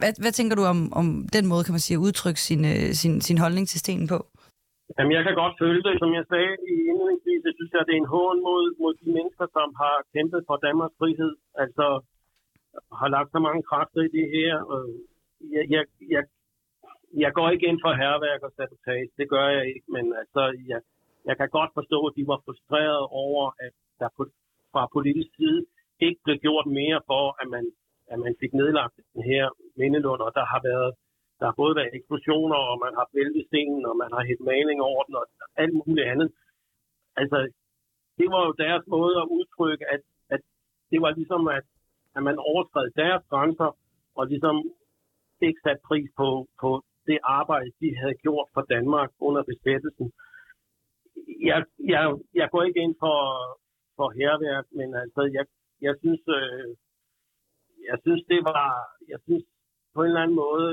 [0.00, 1.06] Hvad, hvad tænker du om, om
[1.36, 4.18] den måde, kan man sige, at udtrykke sin, øh, sin, sin holdning til stenen på?
[4.96, 5.94] Jamen, jeg kan godt føle det.
[6.02, 9.08] Som jeg sagde i indledningsvis, jeg synes, at det er en hån mod, mod de
[9.16, 11.32] mennesker, som har kæmpet for Danmarks frihed.
[11.62, 11.86] Altså,
[13.00, 14.54] har lagt så mange kræfter i det her.
[14.74, 14.80] Og
[15.56, 15.84] jeg, jeg,
[16.14, 16.24] jeg,
[17.22, 19.08] jeg går ikke ind for herværk og sabotage.
[19.18, 19.88] Det gør jeg ikke.
[19.96, 20.80] Men altså, jeg,
[21.28, 24.22] jeg kan godt forstå, at de var frustrerede over, at der på,
[24.72, 25.60] fra politisk side
[26.00, 27.64] ikke blev gjort mere for, at man,
[28.12, 29.44] at man fik nedlagt den her
[29.76, 30.92] mindelund, og der har været
[31.42, 34.78] der har både været eksplosioner, og man har væltet stenen, og man har hældt maling
[34.90, 35.26] over den, og
[35.62, 36.28] alt muligt andet.
[37.20, 37.38] Altså,
[38.18, 40.02] det var jo deres måde at udtrykke, at,
[40.34, 40.40] at
[40.90, 41.64] det var ligesom, at,
[42.16, 43.70] at man overskred deres grænser,
[44.18, 44.56] og ligesom
[45.48, 46.28] ikke sat pris på,
[46.62, 46.70] på
[47.08, 50.08] det arbejde, de havde gjort for Danmark under besættelsen.
[51.50, 51.60] Jeg,
[51.92, 52.04] jeg,
[52.40, 53.18] jeg går ikke ind for,
[53.96, 55.44] for herværk, men altså, jeg,
[55.86, 56.66] jeg synes, øh,
[57.90, 58.72] jeg synes, det var,
[59.12, 59.44] jeg synes
[59.94, 60.70] på en eller anden måde,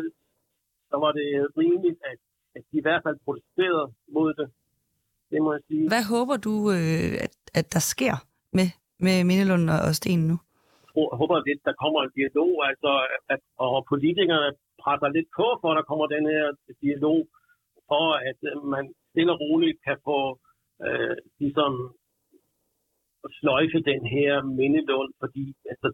[0.90, 2.20] så var det rimeligt, at,
[2.56, 4.48] at de i hvert fald protesterede mod det.
[5.32, 5.88] Det må jeg sige.
[5.94, 8.16] Hvad håber du, øh, at, at der sker
[8.58, 8.68] med,
[9.06, 10.38] med Mindelund og Sten nu?
[11.00, 12.92] Tror, håber, lidt, der kommer en dialog, altså,
[13.34, 14.50] at, og politikerne
[14.84, 16.46] presser lidt på, for at der kommer den her
[16.86, 17.20] dialog,
[17.90, 20.20] for at øh, man stille og roligt kan få
[20.86, 21.72] øh, ligesom
[23.40, 25.90] sløjfe den her mindelund, fordi altså,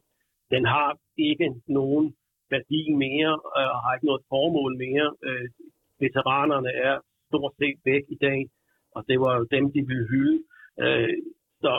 [0.53, 0.89] den har
[1.29, 2.05] ikke nogen
[2.53, 5.07] værdi mere øh, og har ikke noget formål mere.
[5.27, 5.47] Øh,
[6.05, 6.95] veteranerne er
[7.29, 8.41] stort set væk i dag,
[8.95, 10.37] og det var jo dem, de ville hylde.
[10.83, 11.17] Øh,
[11.63, 11.73] så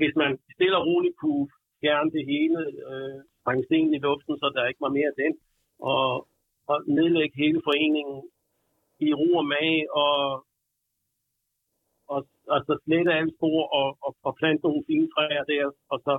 [0.00, 1.46] hvis man stille og roligt kunne
[1.80, 2.60] fjerne det hele,
[2.90, 5.32] øh, sprænge stenen i luften, så der ikke var mere af den,
[5.92, 6.06] og,
[6.70, 8.18] og nedlægge hele foreningen
[9.06, 10.16] i ro og mag, og,
[12.14, 12.20] og,
[12.52, 16.14] og så slette alle spor og, og, og plante nogle fine træer der, og så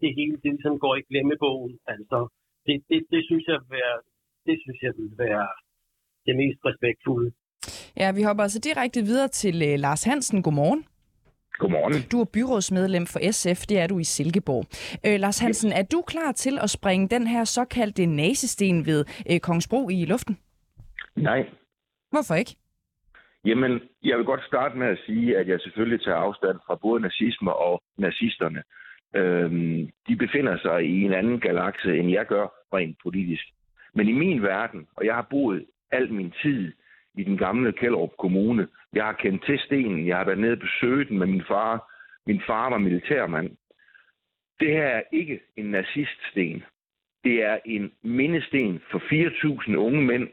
[0.00, 1.78] det hele det ligesom går i glemmebogen.
[1.86, 2.18] Altså,
[2.66, 3.96] det, det, det, synes jeg vil være,
[4.46, 5.48] det synes jeg vil være
[6.26, 7.30] det mest respektfulde.
[8.00, 10.42] Ja, vi hopper altså direkte videre til uh, Lars Hansen.
[10.42, 10.84] Godmorgen.
[11.58, 11.94] Godmorgen.
[12.12, 14.64] Du er byrådsmedlem for SF, det er du i Silkeborg.
[15.06, 19.40] Øh, Lars Hansen, er du klar til at springe den her såkaldte nasesten ved øh,
[19.40, 20.38] Kongsbro i luften?
[21.16, 21.48] Nej.
[22.10, 22.56] Hvorfor ikke?
[23.44, 27.00] Jamen, jeg vil godt starte med at sige, at jeg selvfølgelig tager afstand fra både
[27.02, 28.62] nazisme og nazisterne.
[29.14, 33.44] Øhm, de befinder sig i en anden galakse, end jeg gør rent politisk.
[33.94, 36.72] Men i min verden, og jeg har boet al min tid
[37.16, 40.58] i den gamle Kælderup Kommune, jeg har kendt til stenen, jeg har været nede og
[40.58, 41.92] besøgt den med min far.
[42.26, 43.56] Min far var militærmand.
[44.60, 46.64] Det her er ikke en naziststen.
[47.24, 50.28] Det er en mindesten for 4.000 unge mænd,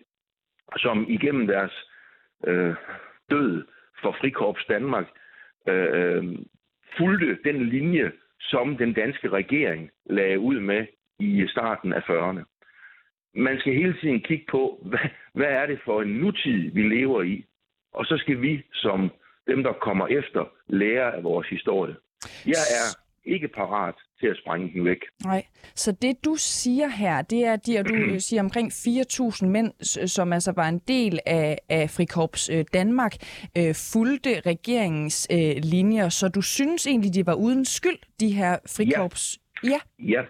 [0.78, 1.90] som igennem deres
[2.48, 2.76] øh,
[3.30, 3.66] død
[4.02, 5.08] for Frikorps Danmark
[5.68, 6.40] øh, øh,
[6.98, 10.86] fulgte den linje, som den danske regering lagde ud med
[11.20, 12.53] i starten af 40'erne.
[13.36, 15.00] Man skal hele tiden kigge på, hvad,
[15.34, 17.46] hvad er det for en nutid, vi lever i?
[17.94, 19.12] Og så skal vi, som
[19.48, 21.96] dem, der kommer efter, lære af vores historie.
[22.46, 22.88] Jeg er
[23.26, 25.00] ikke parat til at sprænge den væk.
[25.26, 25.46] Nej.
[25.76, 27.96] Så det, du siger her, det er, at du
[28.28, 29.72] siger omkring 4.000 mænd,
[30.08, 33.14] som altså var en del af, af Frikorps øh, Danmark,
[33.58, 36.10] øh, fulgte regeringens øh, linjer.
[36.10, 39.40] Så du synes egentlig, de var uden skyld, de her Frikorps?
[39.64, 39.70] Ja.
[39.70, 39.80] ja.
[40.00, 40.22] Ja.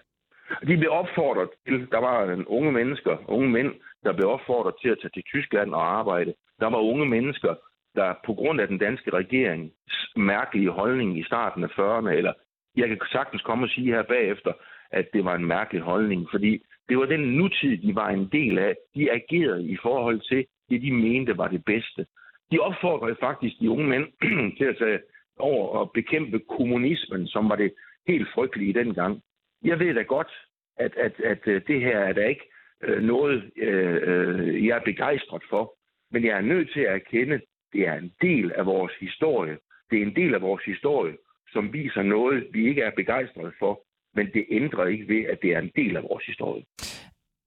[0.61, 3.73] De blev opfordret til, der var en unge mennesker, unge mænd,
[4.03, 6.33] der blev opfordret til at tage til Tyskland og arbejde.
[6.59, 7.55] Der var unge mennesker,
[7.95, 9.73] der på grund af den danske regerings
[10.15, 12.33] mærkelige holdning i starten af 40'erne, eller
[12.75, 14.53] jeg kan sagtens komme og sige her bagefter,
[14.91, 18.57] at det var en mærkelig holdning, fordi det var den nutid, de var en del
[18.57, 18.75] af.
[18.95, 22.05] De agerede i forhold til det, de mente var det bedste.
[22.51, 24.07] De opfordrede faktisk de unge mænd
[24.57, 24.99] til at tage
[25.39, 27.73] over og bekæmpe kommunismen, som var det
[28.07, 29.21] helt frygtelige dengang.
[29.63, 30.31] Jeg ved da godt,
[30.77, 32.49] at, at, at øh, det her er da ikke
[32.83, 35.75] øh, noget, øh, øh, jeg er begejstret for.
[36.11, 37.41] Men jeg er nødt til at erkende,
[37.73, 39.57] det er en del af vores historie.
[39.91, 41.17] Det er en del af vores historie,
[41.51, 43.81] som viser noget, vi ikke er begejstret for.
[44.15, 46.63] Men det ændrer ikke ved, at det er en del af vores historie.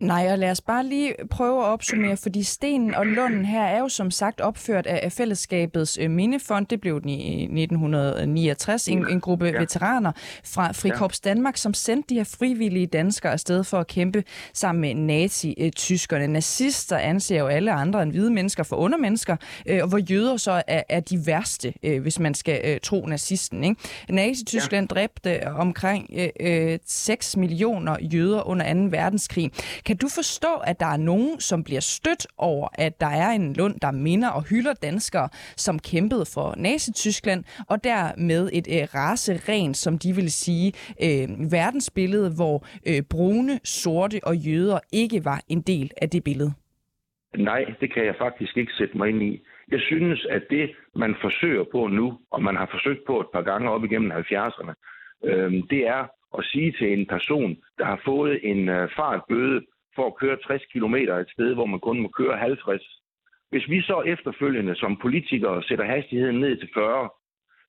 [0.01, 3.78] Nej, og lad os bare lige prøve at opsummere, fordi Stenen og Lunden her er
[3.78, 6.66] jo som sagt opført af, fællesskabets øh, mindefond.
[6.66, 9.59] Det blev den i 1969, en, en gruppe ja.
[9.59, 10.12] veteraner
[10.44, 14.94] fra Frikorps Danmark, som sendte de her frivillige danskere afsted for at kæmpe sammen med
[14.94, 16.26] nazi-tyskerne.
[16.26, 19.36] Nazister anser jo alle andre end hvide mennesker for undermennesker,
[19.66, 23.07] øh, og hvor jøder så er, er de værste, øh, hvis man skal øh, tro
[23.07, 23.64] nazisten.
[23.64, 23.76] Ikke?
[24.09, 24.94] Nazi-Tyskland ja.
[24.94, 28.80] dræbte omkring øh, øh, 6 millioner jøder under 2.
[28.90, 29.53] verdenskrig.
[29.87, 33.53] Kan du forstå, at der er nogen, som bliver stødt over, at der er en
[33.53, 39.74] lund, der minder og hylder danskere, som kæmpede for Nazi-Tyskland, og dermed et øh, raseren,
[39.74, 40.68] som de vil sige,
[41.07, 41.26] øh,
[41.57, 42.57] verdensbillede, hvor
[42.91, 46.53] øh, brune, sorte og jøder ikke var en del af det billede?
[47.37, 49.43] Nej, det kan jeg faktisk ikke sætte mig ind i.
[49.70, 53.43] Jeg synes, at det, man forsøger på nu, og man har forsøgt på et par
[53.43, 54.72] gange op igennem 70'erne,
[55.24, 56.03] øh, det er
[56.39, 59.61] at sige til en person, der har fået en øh, fartbøde
[59.97, 62.82] for at køre 60 km et sted, hvor man kun må køre 50.
[63.51, 67.11] Hvis vi så efterfølgende som politikere sætter hastigheden ned til 40,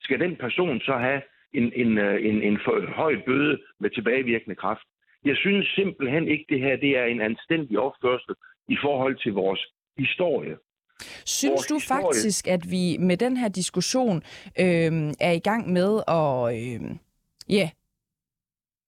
[0.01, 1.21] skal den person så have
[1.53, 4.87] en, en, øh, en, en for høj bøde med tilbagevirkende kraft.
[5.25, 8.35] Jeg synes simpelthen ikke, det her det er en anstændig opførsel
[8.67, 9.61] i forhold til vores
[9.97, 10.57] historie.
[11.25, 14.17] Synes du historie- faktisk, at vi med den her diskussion
[14.59, 16.97] øh, er i gang med at øh,
[17.49, 17.69] ja,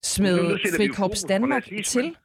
[0.03, 2.15] smide Frikorps Danmark til?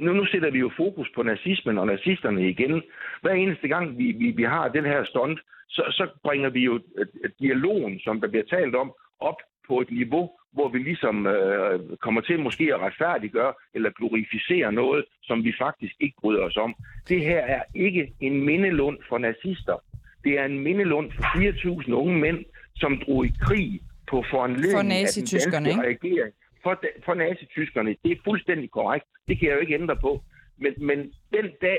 [0.00, 2.82] Nu, nu sætter vi jo fokus på nazismen og nazisterne igen.
[3.22, 6.80] Hver eneste gang, vi, vi, vi har den her stunt, så, så bringer vi jo
[6.98, 9.36] øh, øh, dialogen, som der bliver talt om, op
[9.68, 15.04] på et niveau, hvor vi ligesom øh, kommer til måske at retfærdiggøre eller glorificere noget,
[15.22, 16.74] som vi faktisk ikke bryder os om.
[17.08, 19.76] Det her er ikke en mindelund for nazister.
[20.24, 22.44] Det er en mindelund for 4.000 unge mænd,
[22.76, 23.80] som drog i krig
[24.10, 24.84] på foranledning For af
[25.14, 26.34] den danske regering.
[26.62, 27.96] For, for nazityskerne.
[28.04, 29.06] Det er fuldstændig korrekt.
[29.28, 30.22] Det kan jeg jo ikke ændre på.
[30.58, 30.98] Men, men
[31.32, 31.78] den dag,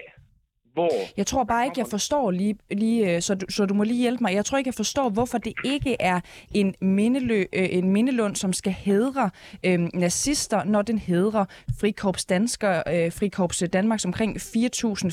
[0.73, 0.89] hvor...
[1.17, 4.01] Jeg tror bare ikke, jeg forstår lige, lige øh, så, du, så du må lige
[4.01, 4.33] hjælpe mig.
[4.33, 6.19] Jeg tror ikke, jeg forstår, hvorfor det ikke er
[6.55, 9.29] en, mindelø, øh, en mindelund, som skal hedre
[9.65, 11.45] øh, nazister, når den hedrer
[11.79, 14.41] Frikorps, Dansker, øh, Frikorps Danmarks omkring 4.000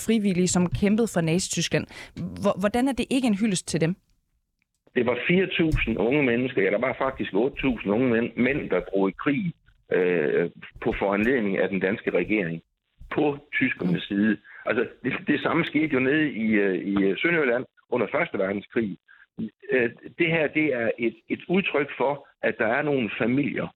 [0.06, 1.86] frivillige, som kæmpede for Nazi-Tyskland.
[2.42, 3.96] Hvor- Hvordan er det ikke en hyldest til dem?
[4.94, 9.08] Det var 4.000 unge mennesker, ja, der var faktisk 8.000 unge mænd, mænd, der drog
[9.08, 9.52] i krig
[9.92, 12.62] øh, på foranledning af den danske regering
[13.14, 14.36] på tyskernes side.
[14.66, 18.40] Altså, det, det samme skete jo nede i, øh, i Sønderjylland under 1.
[18.40, 18.98] verdenskrig.
[19.72, 23.68] Øh, det her, det er et, et udtryk for, at der er nogle familier,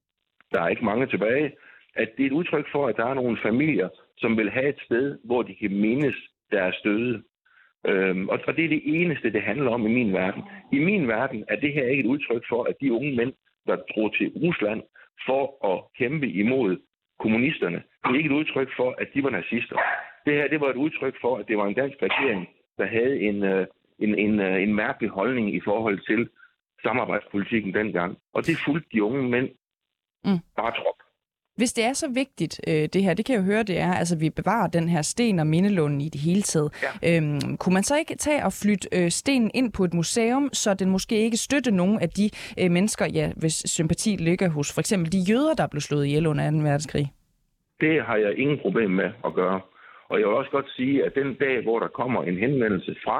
[0.52, 1.52] der er ikke mange tilbage,
[1.94, 3.88] at det er et udtryk for, at der er nogle familier,
[4.18, 6.16] som vil have et sted, hvor de kan mindes
[6.50, 7.22] deres døde.
[7.86, 10.42] Øhm, og, og det er det eneste, det handler om i min verden.
[10.72, 13.32] I min verden er det her ikke et udtryk for, at de unge mænd,
[13.66, 14.82] der drog til Rusland
[15.26, 15.42] for
[15.72, 16.76] at kæmpe imod
[17.18, 19.78] kommunisterne, det er ikke et udtryk for, at de var nazister.
[20.26, 22.48] Det her, det var et udtryk for, at det var en dansk regering,
[22.78, 23.66] der havde en, øh,
[23.98, 26.28] en, en, øh, en mærkelig holdning i forhold til
[26.82, 28.18] samarbejdspolitikken dengang.
[28.32, 29.48] Og det fulgte de unge mænd
[30.24, 30.38] Mm.
[30.56, 30.98] bare trop.
[31.60, 33.92] Hvis det er så vigtigt, øh, det her, det kan jeg jo høre, det er,
[34.02, 36.70] altså vi bevarer den her sten og mindelunden i det hele taget.
[36.84, 36.92] Ja.
[37.08, 40.74] Øhm, kunne man så ikke tage og flytte øh, stenen ind på et museum, så
[40.74, 42.26] den måske ikke støtte nogen af de
[42.60, 46.26] øh, mennesker, ja, hvis sympati ligger hos for eksempel de jøder, der blev slået ihjel
[46.26, 46.56] under 2.
[46.56, 47.06] verdenskrig?
[47.80, 49.60] Det har jeg ingen problem med at gøre.
[50.10, 53.18] Og jeg vil også godt sige, at den dag, hvor der kommer en henvendelse fra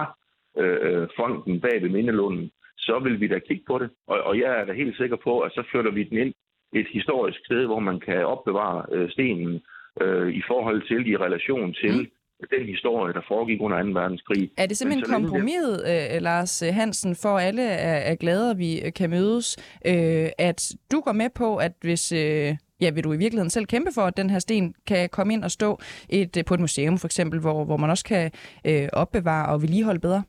[0.62, 3.90] øh, fonden bag ved Mindelunden, så vil vi da kigge på det.
[4.06, 6.34] Og, og jeg er da helt sikker på, at så flytter vi den ind
[6.72, 9.60] et historisk sted, hvor man kan opbevare øh, stenen
[10.00, 11.92] øh, i forhold til, i relation til
[12.40, 12.46] mm.
[12.58, 13.88] den historie, der foregik under 2.
[14.00, 14.50] verdenskrig.
[14.58, 18.14] Er det simpelthen Men så længe vi- kompromis, øh, Lars Hansen, for alle er, er
[18.14, 19.56] glade, at vi øh, kan mødes,
[19.86, 23.66] øh, at du går med på, at hvis, øh, ja, vil du i virkeligheden selv
[23.66, 26.60] kæmpe for, at den her sten kan komme ind og stå et, øh, på et
[26.60, 28.30] museum for eksempel, hvor, hvor man også kan
[28.66, 30.22] øh, opbevare og vedligeholde bedre?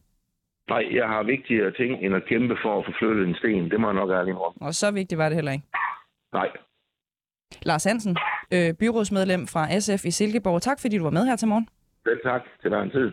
[0.69, 3.71] Nej, jeg har vigtigere ting end at kæmpe for at få flyttet en sten.
[3.71, 4.53] Det må jeg nok ærligt om.
[4.61, 5.65] Og så vigtigt var det heller ikke.
[6.34, 6.49] Nej.
[7.61, 8.17] Lars Hansen,
[8.53, 10.61] øh, byrådsmedlem fra SF i Silkeborg.
[10.61, 11.67] Tak fordi du var med her til morgen.
[12.03, 13.11] Selv tak til hver en tid.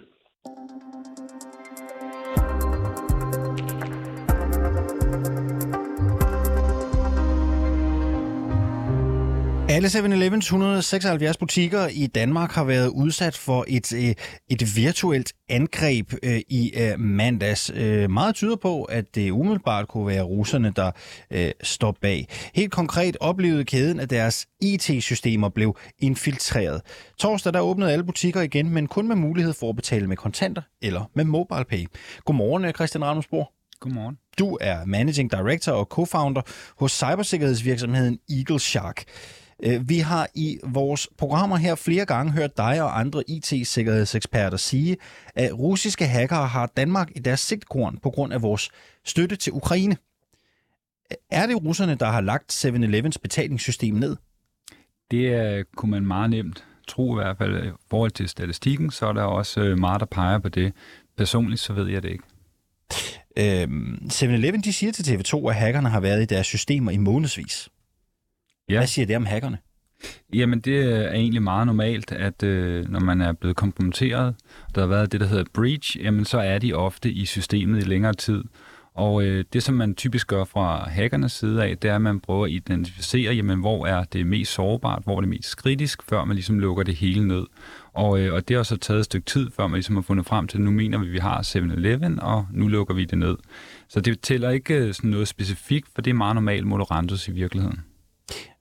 [9.76, 14.14] Alle 7-Elevens 176 butikker i Danmark har været udsat for et, øh,
[14.48, 17.72] et virtuelt angreb øh, i øh, mandags.
[18.08, 20.90] Meget tyder på, at det umiddelbart kunne være russerne, der
[21.62, 22.28] står bag.
[22.54, 26.80] Helt konkret oplevede kæden, at deres IT-systemer blev infiltreret.
[27.18, 30.62] Torsdag der åbnede alle butikker igen, men kun med mulighed for at betale med kontanter
[30.82, 31.86] eller med MobilePay.
[32.24, 33.52] Godmorgen, Christian Ramsborg.
[33.80, 34.18] Godmorgen.
[34.38, 36.42] Du er Managing Director og Co-founder
[36.78, 39.04] hos cybersikkerhedsvirksomheden Eagle Shark.
[39.62, 44.96] Øh, vi har i vores programmer her flere gange hørt dig og andre IT-sikkerhedseksperter sige,
[45.34, 48.70] at russiske hackere har Danmark i deres sigtkorn på grund af vores
[49.04, 49.96] støtte til Ukraine.
[51.30, 54.16] Er det russerne, der har lagt 7-Elevens betalingssystem ned?
[55.10, 57.66] Det kunne man meget nemt tro i hvert fald.
[57.66, 60.72] I forhold til statistikken, så er der også øh, meget, der peger på det.
[61.16, 62.24] Personligt så ved jeg det ikke.
[63.38, 67.68] Øhm, 7-Eleven de siger til TV2, at hackerne har været i deres systemer i månedsvis.
[68.68, 68.78] Ja.
[68.78, 69.58] Hvad siger det om hackerne?
[70.34, 74.34] Jamen, det er egentlig meget normalt, at øh, når man er blevet kompromitteret,
[74.74, 77.88] der har været det, der hedder breach, jamen så er de ofte i systemet i
[77.88, 78.44] længere tid.
[78.94, 82.20] Og øh, det, som man typisk gør fra hackernes side af, det er, at man
[82.20, 86.24] prøver at identificere, jamen, hvor er det mest sårbart, hvor er det mest kritisk, før
[86.24, 87.46] man ligesom lukker det hele ned.
[87.92, 90.26] Og, øh, og det har så taget et stykke tid, før man ligesom har fundet
[90.26, 93.18] frem til, at nu mener vi, at vi har 7-Eleven, og nu lukker vi det
[93.18, 93.36] ned.
[93.88, 97.32] Så det tæller ikke øh, sådan noget specifikt, for det er meget normalt Moderantus i
[97.32, 97.80] virkeligheden.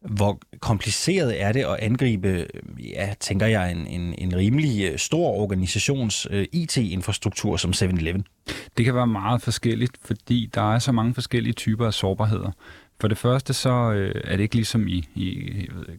[0.10, 2.48] Hvor kompliceret er det at angribe,
[2.80, 8.24] ja, tænker jeg, en, en, en rimelig øh, stor organisations øh, uh, IT-infrastruktur som 7-Eleven?
[8.78, 12.52] Det kan være meget forskelligt, fordi der er så mange forskellige typer af sårbarheder.
[13.02, 15.52] For det første så øh, er det ikke ligesom i, i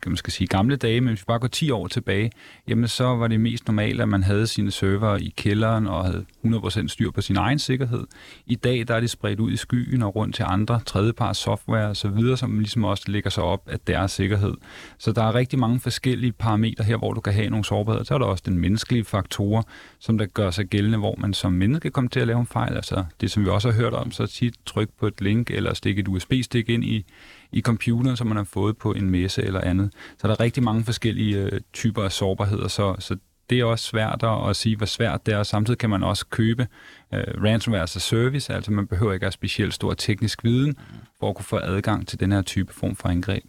[0.02, 2.32] kan man skal sige, gamle dage, men hvis vi bare går 10 år tilbage,
[2.68, 6.24] jamen så var det mest normalt, at man havde sine server i kælderen og havde
[6.44, 8.06] 100% styr på sin egen sikkerhed.
[8.46, 11.88] I dag der er det spredt ud i skyen og rundt til andre tredjeparts software
[11.88, 14.54] og så videre, som ligesom også lægger sig op af deres sikkerhed.
[14.98, 18.04] Så der er rigtig mange forskellige parametre her, hvor du kan have nogle sårbarheder.
[18.04, 19.68] Så er der også den menneskelige faktor,
[19.98, 22.74] som der gør sig gældende, hvor man som menneske kommer til at lave en fejl.
[22.74, 25.74] Altså det, som vi også har hørt om, så tit tryk på et link eller
[25.74, 27.04] stikke et USB-stik ind i,
[27.52, 29.92] i computeren, som man har fået på en messe eller andet.
[30.18, 33.16] Så der er rigtig mange forskellige øh, typer af sårbarheder, så, så
[33.50, 35.42] det er også svært at sige, hvor svært det er.
[35.42, 36.66] Samtidig kan man også købe
[37.12, 40.76] uh, ransomware as a service, altså man behøver ikke have specielt stor teknisk viden
[41.20, 43.44] for at kunne få adgang til den her type form for angreb.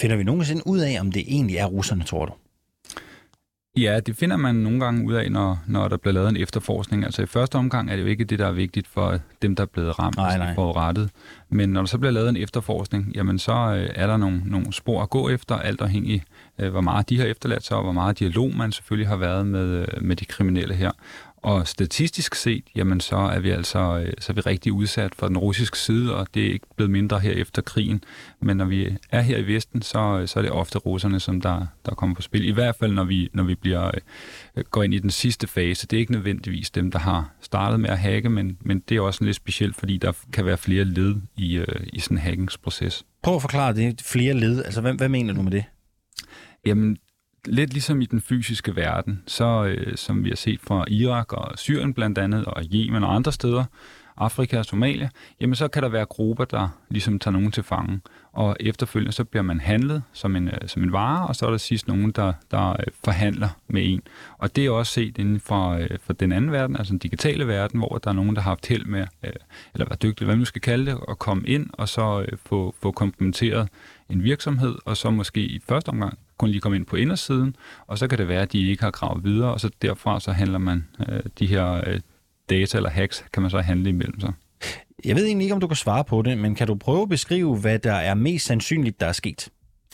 [0.00, 2.32] Finder vi nogensinde ud af, om det egentlig er russerne, tror du?
[3.76, 7.04] Ja, det finder man nogle gange ud af, når, når der bliver lavet en efterforskning.
[7.04, 9.62] Altså i første omgang er det jo ikke det, der er vigtigt for dem, der
[9.62, 10.54] er blevet ramt nej, nej.
[10.54, 11.10] for rettet.
[11.48, 14.72] Men når der så bliver lavet en efterforskning, jamen så øh, er der nogle, nogle
[14.72, 16.22] spor at gå efter, alt afhængig
[16.58, 19.46] øh, hvor meget de har efterladt sig, og hvor meget dialog man selvfølgelig har været
[19.46, 20.90] med, øh, med de kriminelle her.
[21.42, 25.26] Og statistisk set, jamen så er vi altså øh, så er vi rigtig udsat for
[25.26, 28.04] den russiske side, og det er ikke blevet mindre her efter krigen.
[28.40, 31.40] Men når vi er her i Vesten, så, øh, så er det ofte russerne, som
[31.40, 32.48] der, der kommer på spil.
[32.48, 33.90] I hvert fald, når vi, når vi bliver,
[34.56, 35.86] øh, går ind i den sidste fase.
[35.86, 39.00] Det er ikke nødvendigvis dem, der har startet med at hacke, men, men det er
[39.00, 43.04] også lidt specielt, fordi der kan være flere led i, i sådan en hackingsproces.
[43.22, 44.02] Prøv at forklare det.
[44.02, 44.64] Flere led.
[44.64, 45.64] Altså, hvad, hvad mener du med det?
[46.66, 46.96] Jamen,
[47.44, 51.58] lidt ligesom i den fysiske verden, så øh, som vi har set fra Irak og
[51.58, 53.64] Syrien blandt andet, og Yemen og andre steder,
[54.20, 55.08] Afrika og Somalia,
[55.40, 58.00] jamen så kan der være grupper, der ligesom tager nogen til fange.
[58.32, 61.50] Og efterfølgende så bliver man handlet som en, øh, som en vare, og så er
[61.50, 64.02] der sidst nogen, der, der øh, forhandler med en.
[64.38, 67.46] Og det er også set inden for, øh, for den anden verden, altså den digitale
[67.46, 69.32] verden, hvor der er nogen, der har haft held med, øh,
[69.74, 72.74] eller været dygtige, hvad man skal kalde det, at komme ind og så øh, få,
[72.82, 73.68] få komplementeret
[74.08, 77.98] en virksomhed, og så måske i første omgang kun lige komme ind på indersiden, og
[77.98, 80.58] så kan det være, at de ikke har gravet videre, og så derfra så handler
[80.58, 82.00] man øh, de her øh,
[82.50, 84.32] data eller hacks, kan man så handle imellem sig.
[85.04, 87.08] Jeg ved egentlig ikke, om du kan svare på det, men kan du prøve at
[87.08, 89.48] beskrive, hvad der er mest sandsynligt, der er sket?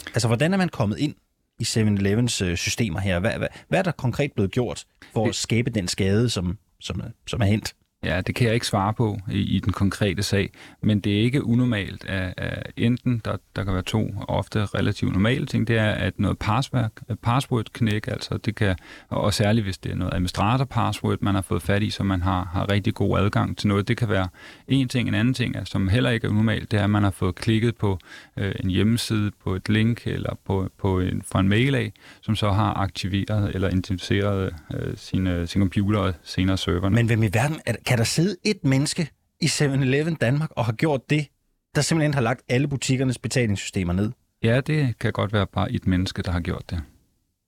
[0.07, 1.15] Altså, hvordan er man kommet ind
[1.61, 3.21] i 7-Elevens øh, systemer her?
[3.21, 7.03] Hvad, hvad, hvad er der konkret blevet gjort for at skabe den skade, som, som,
[7.27, 7.75] som er hent?
[8.05, 10.51] Ja, det kan jeg ikke svare på i, i den konkrete sag,
[10.83, 15.13] men det er ikke unormalt, at, at enten, der, der kan være to ofte relativt
[15.13, 16.91] normale ting, det er, at noget password,
[17.23, 18.77] password knæk, altså det kan,
[19.09, 22.23] og særligt hvis det er noget administrator password, man har fået fat i, så man
[22.23, 23.89] har, har rigtig god adgang til noget.
[23.89, 24.29] Det kan være
[24.69, 27.11] en ting, en anden ting, som heller ikke er unormalt, det er, at man har
[27.11, 27.99] fået klikket på
[28.37, 32.37] øh, en hjemmeside, på et link eller på, på en, fra en mail af, som
[32.37, 36.95] så har aktiveret eller identificeret øh, sine, sin computer og senere serverne.
[36.95, 39.11] Men hvem i verden, er, kan der sidde et menneske
[39.41, 41.27] i 7-Eleven Danmark og har gjort det,
[41.75, 44.13] der simpelthen har lagt alle butikkernes betalingssystemer ned?
[44.43, 46.83] Ja, det kan godt være bare et menneske, der har gjort det.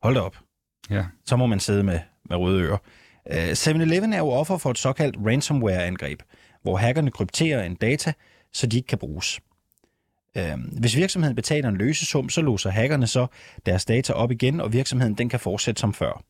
[0.02, 0.36] Hold da op.
[0.90, 1.04] Ja.
[1.26, 2.78] Så må man sidde med, med røde ører.
[3.30, 6.22] Uh, 7-Eleven er jo offer for et såkaldt ransomware-angreb,
[6.62, 8.12] hvor hackerne krypterer en data,
[8.52, 9.40] så de ikke kan bruges.
[10.38, 13.26] Uh, hvis virksomheden betaler en løsesum, så låser hackerne så
[13.66, 16.24] deres data op igen, og virksomheden den kan fortsætte som før.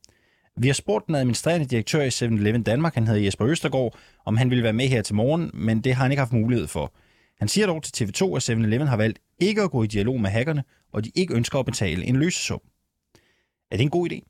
[0.60, 4.50] Vi har spurgt den administrerende direktør i 7-Eleven Danmark, han hedder Jesper Østergaard, om han
[4.50, 6.94] ville være med her til morgen, men det har han ikke haft mulighed for.
[7.38, 10.30] Han siger dog til TV2, at 7-Eleven har valgt ikke at gå i dialog med
[10.30, 12.60] hackerne, og de ikke ønsker at betale en løsesum.
[13.70, 14.20] Er det en god idé?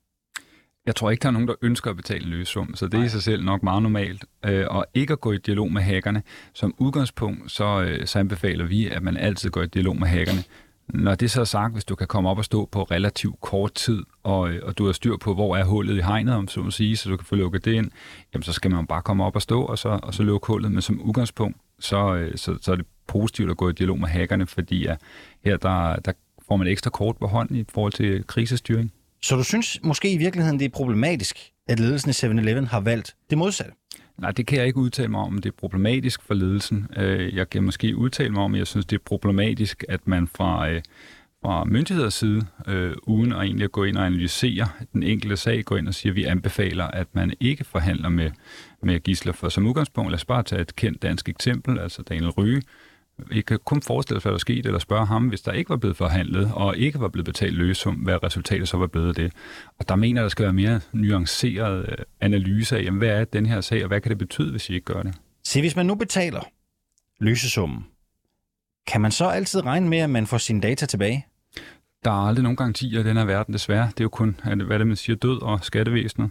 [0.86, 3.04] Jeg tror ikke, der er nogen, der ønsker at betale en løsesum, så det er
[3.04, 4.24] i sig selv nok meget normalt.
[4.44, 6.22] Øh, og ikke at gå i dialog med hackerne.
[6.54, 10.44] Som udgangspunkt, så, øh, så anbefaler vi, at man altid går i dialog med hackerne.
[10.94, 13.74] Når det så er sagt, hvis du kan komme op og stå på relativt kort
[13.74, 16.60] tid, og, øh, og du har styr på, hvor er hullet i hegnet, om så
[16.60, 17.90] må sige, så du kan få lukket det ind,
[18.34, 20.72] jamen så skal man bare komme op og stå, og så, og så lukke hullet.
[20.72, 24.08] Men som udgangspunkt, så, øh, så, så er det positivt at gå i dialog med
[24.08, 25.00] hackerne, fordi at
[25.44, 26.12] her der, der
[26.48, 28.92] får man ekstra kort på hånden i forhold til krisestyring.
[29.22, 33.14] Så du synes måske i virkeligheden, det er problematisk, at ledelsen i 7-Eleven har valgt
[33.30, 33.72] det modsatte?
[34.18, 36.86] Nej, det kan jeg ikke udtale mig om, om det er problematisk for ledelsen.
[36.96, 40.28] Øh, jeg kan måske udtale mig om, at jeg synes, det er problematisk, at man
[40.28, 40.82] fra, øh,
[41.42, 45.76] fra myndigheders side, øh, uden at egentlig gå ind og analysere den enkelte sag, går
[45.76, 48.30] ind og siger, at vi anbefaler, at man ikke forhandler med,
[48.82, 49.32] med gisler.
[49.32, 52.62] For som udgangspunkt, lad os bare tage et kendt dansk eksempel, altså Daniel Ryge,
[53.26, 55.76] vi kan kun forestille os, hvad der skete, eller spørge ham, hvis der ikke var
[55.76, 59.32] blevet forhandlet, og ikke var blevet betalt løsum, hvad resultatet så var blevet af det.
[59.78, 63.60] Og der mener, der skal være mere nuanceret analyse af, jamen, hvad er den her
[63.60, 65.14] sag, og hvad kan det betyde, hvis I ikke gør det?
[65.44, 66.40] Se, hvis man nu betaler
[67.20, 67.86] løsesummen,
[68.86, 71.26] kan man så altid regne med, at man får sine data tilbage?
[72.04, 73.86] Der er aldrig nogen garantier i den her verden, desværre.
[73.86, 76.30] Det er jo kun, hvad det man siger, død og skattevæsenet.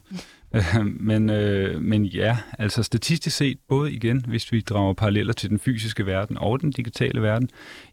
[1.09, 5.59] men, øh, men ja, altså statistisk set, både igen, hvis vi drager paralleller til den
[5.59, 7.49] fysiske verden og den digitale verden,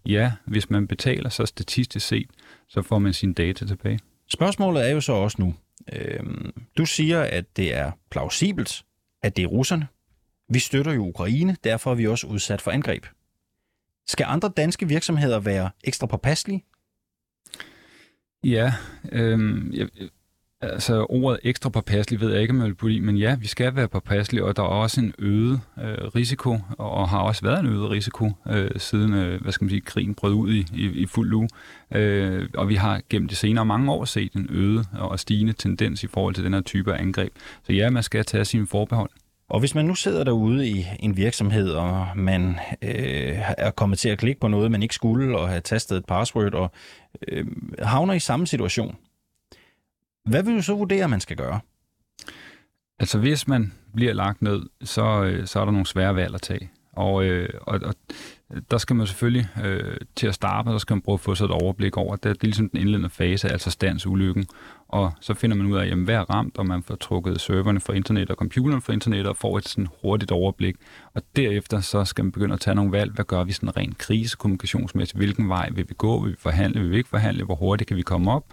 [0.06, 2.30] ja, hvis man betaler så statistisk set,
[2.68, 3.98] så får man sine data tilbage.
[4.28, 5.54] Spørgsmålet er jo så også nu,
[5.92, 6.20] øh,
[6.78, 8.84] du siger, at det er plausibelt,
[9.22, 9.86] at det er russerne.
[10.48, 13.06] Vi støtter jo Ukraine, derfor er vi også udsat for angreb.
[14.06, 16.64] Skal andre danske virksomheder være ekstra påpasselige?
[18.44, 18.72] Ja,
[19.12, 19.88] øh, jeg,
[20.72, 23.46] Altså ordet ekstra påpasselig ved jeg ikke, om jeg vil putte i, men ja, vi
[23.46, 27.60] skal være påpasselige, og der er også en øget øh, risiko, og har også været
[27.60, 30.84] en øget risiko, øh, siden øh, hvad skal man sige, krigen brød ud i, i,
[30.86, 31.48] i fuld uge.
[31.94, 36.04] Øh, og vi har gennem de senere mange år set en øget og stigende tendens
[36.04, 37.32] i forhold til den her type af angreb.
[37.66, 39.10] Så ja, man skal tage sine forbehold.
[39.48, 44.08] Og hvis man nu sidder derude i en virksomhed, og man øh, er kommet til
[44.08, 46.72] at klikke på noget, man ikke skulle, og have tastet et password, og
[47.28, 47.46] øh,
[47.82, 48.96] havner i samme situation,
[50.28, 51.60] hvad vil du så vurdere, man skal gøre?
[52.98, 56.42] Altså hvis man bliver lagt ned, så, øh, så er der nogle svære valg at
[56.42, 56.70] tage.
[56.92, 57.94] Og, øh, og, og
[58.70, 61.44] der skal man selvfølgelig øh, til at starte, der skal man prøve at få sig
[61.44, 62.16] et overblik over.
[62.16, 64.46] Det, det er ligesom den indledende fase, altså standsulykken.
[64.88, 67.80] Og så finder man ud af, jamen, hvad er ramt, og man får trukket serverne
[67.80, 70.76] fra internet og computeren fra internet og får et sådan hurtigt overblik.
[71.14, 73.12] Og derefter så skal man begynde at tage nogle valg.
[73.12, 75.18] Hvad gør vi sådan rent krisekommunikationsmæssigt?
[75.18, 76.20] Hvilken vej vil vi gå?
[76.20, 76.80] Vil vi forhandle?
[76.80, 77.44] Vil vi ikke forhandle?
[77.44, 78.44] Hvor hurtigt kan vi komme op?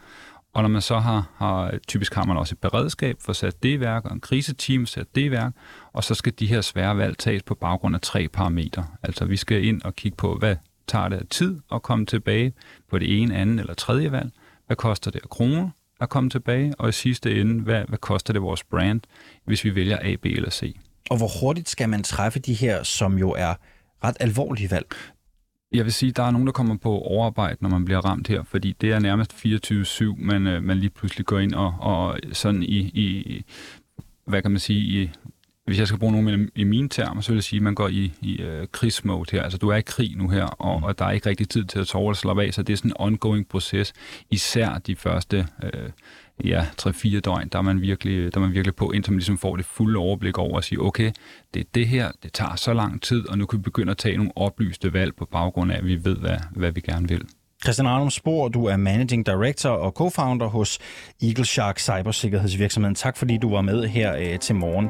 [0.53, 3.69] Og når man så har, har, typisk har man også et beredskab for sat det
[3.69, 5.53] i værk, og en kriseteam sat det i værk,
[5.93, 8.87] og så skal de her svære valg tages på baggrund af tre parametre.
[9.03, 10.55] Altså vi skal ind og kigge på, hvad
[10.87, 12.53] tager det af tid at komme tilbage
[12.89, 14.31] på det ene, anden eller tredje valg?
[14.67, 15.69] Hvad koster det af kroner
[16.01, 16.73] at komme tilbage?
[16.79, 19.01] Og i sidste ende, hvad, hvad koster det vores brand,
[19.45, 20.75] hvis vi vælger A, B eller C?
[21.09, 23.53] Og hvor hurtigt skal man træffe de her, som jo er
[24.03, 24.95] ret alvorlige valg?
[25.73, 28.27] Jeg vil sige, at der er nogen, der kommer på overarbejde, når man bliver ramt
[28.27, 32.19] her, fordi det er nærmest 24-7, man, øh, man lige pludselig går ind og, og
[32.31, 33.43] sådan i, i,
[34.25, 35.09] hvad kan man sige, i,
[35.65, 37.87] hvis jeg skal bruge nogle i mine termer, så vil jeg sige, at man går
[37.87, 39.43] i, i uh, krigsmode her.
[39.43, 41.79] Altså, du er i krig nu her, og, og der er ikke rigtig tid til
[41.79, 43.93] at sove og slappe af, så det er sådan en ongoing proces,
[44.29, 45.89] især de første uh,
[46.43, 49.37] ja, 3-4 døgn, der er, man virkelig, der er man virkelig på, indtil man ligesom
[49.37, 51.11] får det fulde overblik over at sige, okay,
[51.53, 53.97] det er det her, det tager så lang tid, og nu kan vi begynde at
[53.97, 57.21] tage nogle oplyste valg på baggrund af, at vi ved, hvad, hvad vi gerne vil.
[57.63, 60.79] Christian Arnum Spor, du er Managing Director og Co-founder hos
[61.23, 62.95] Eagle Shark Cybersikkerhedsvirksomheden.
[62.95, 64.89] Tak fordi du var med her øh, til morgen.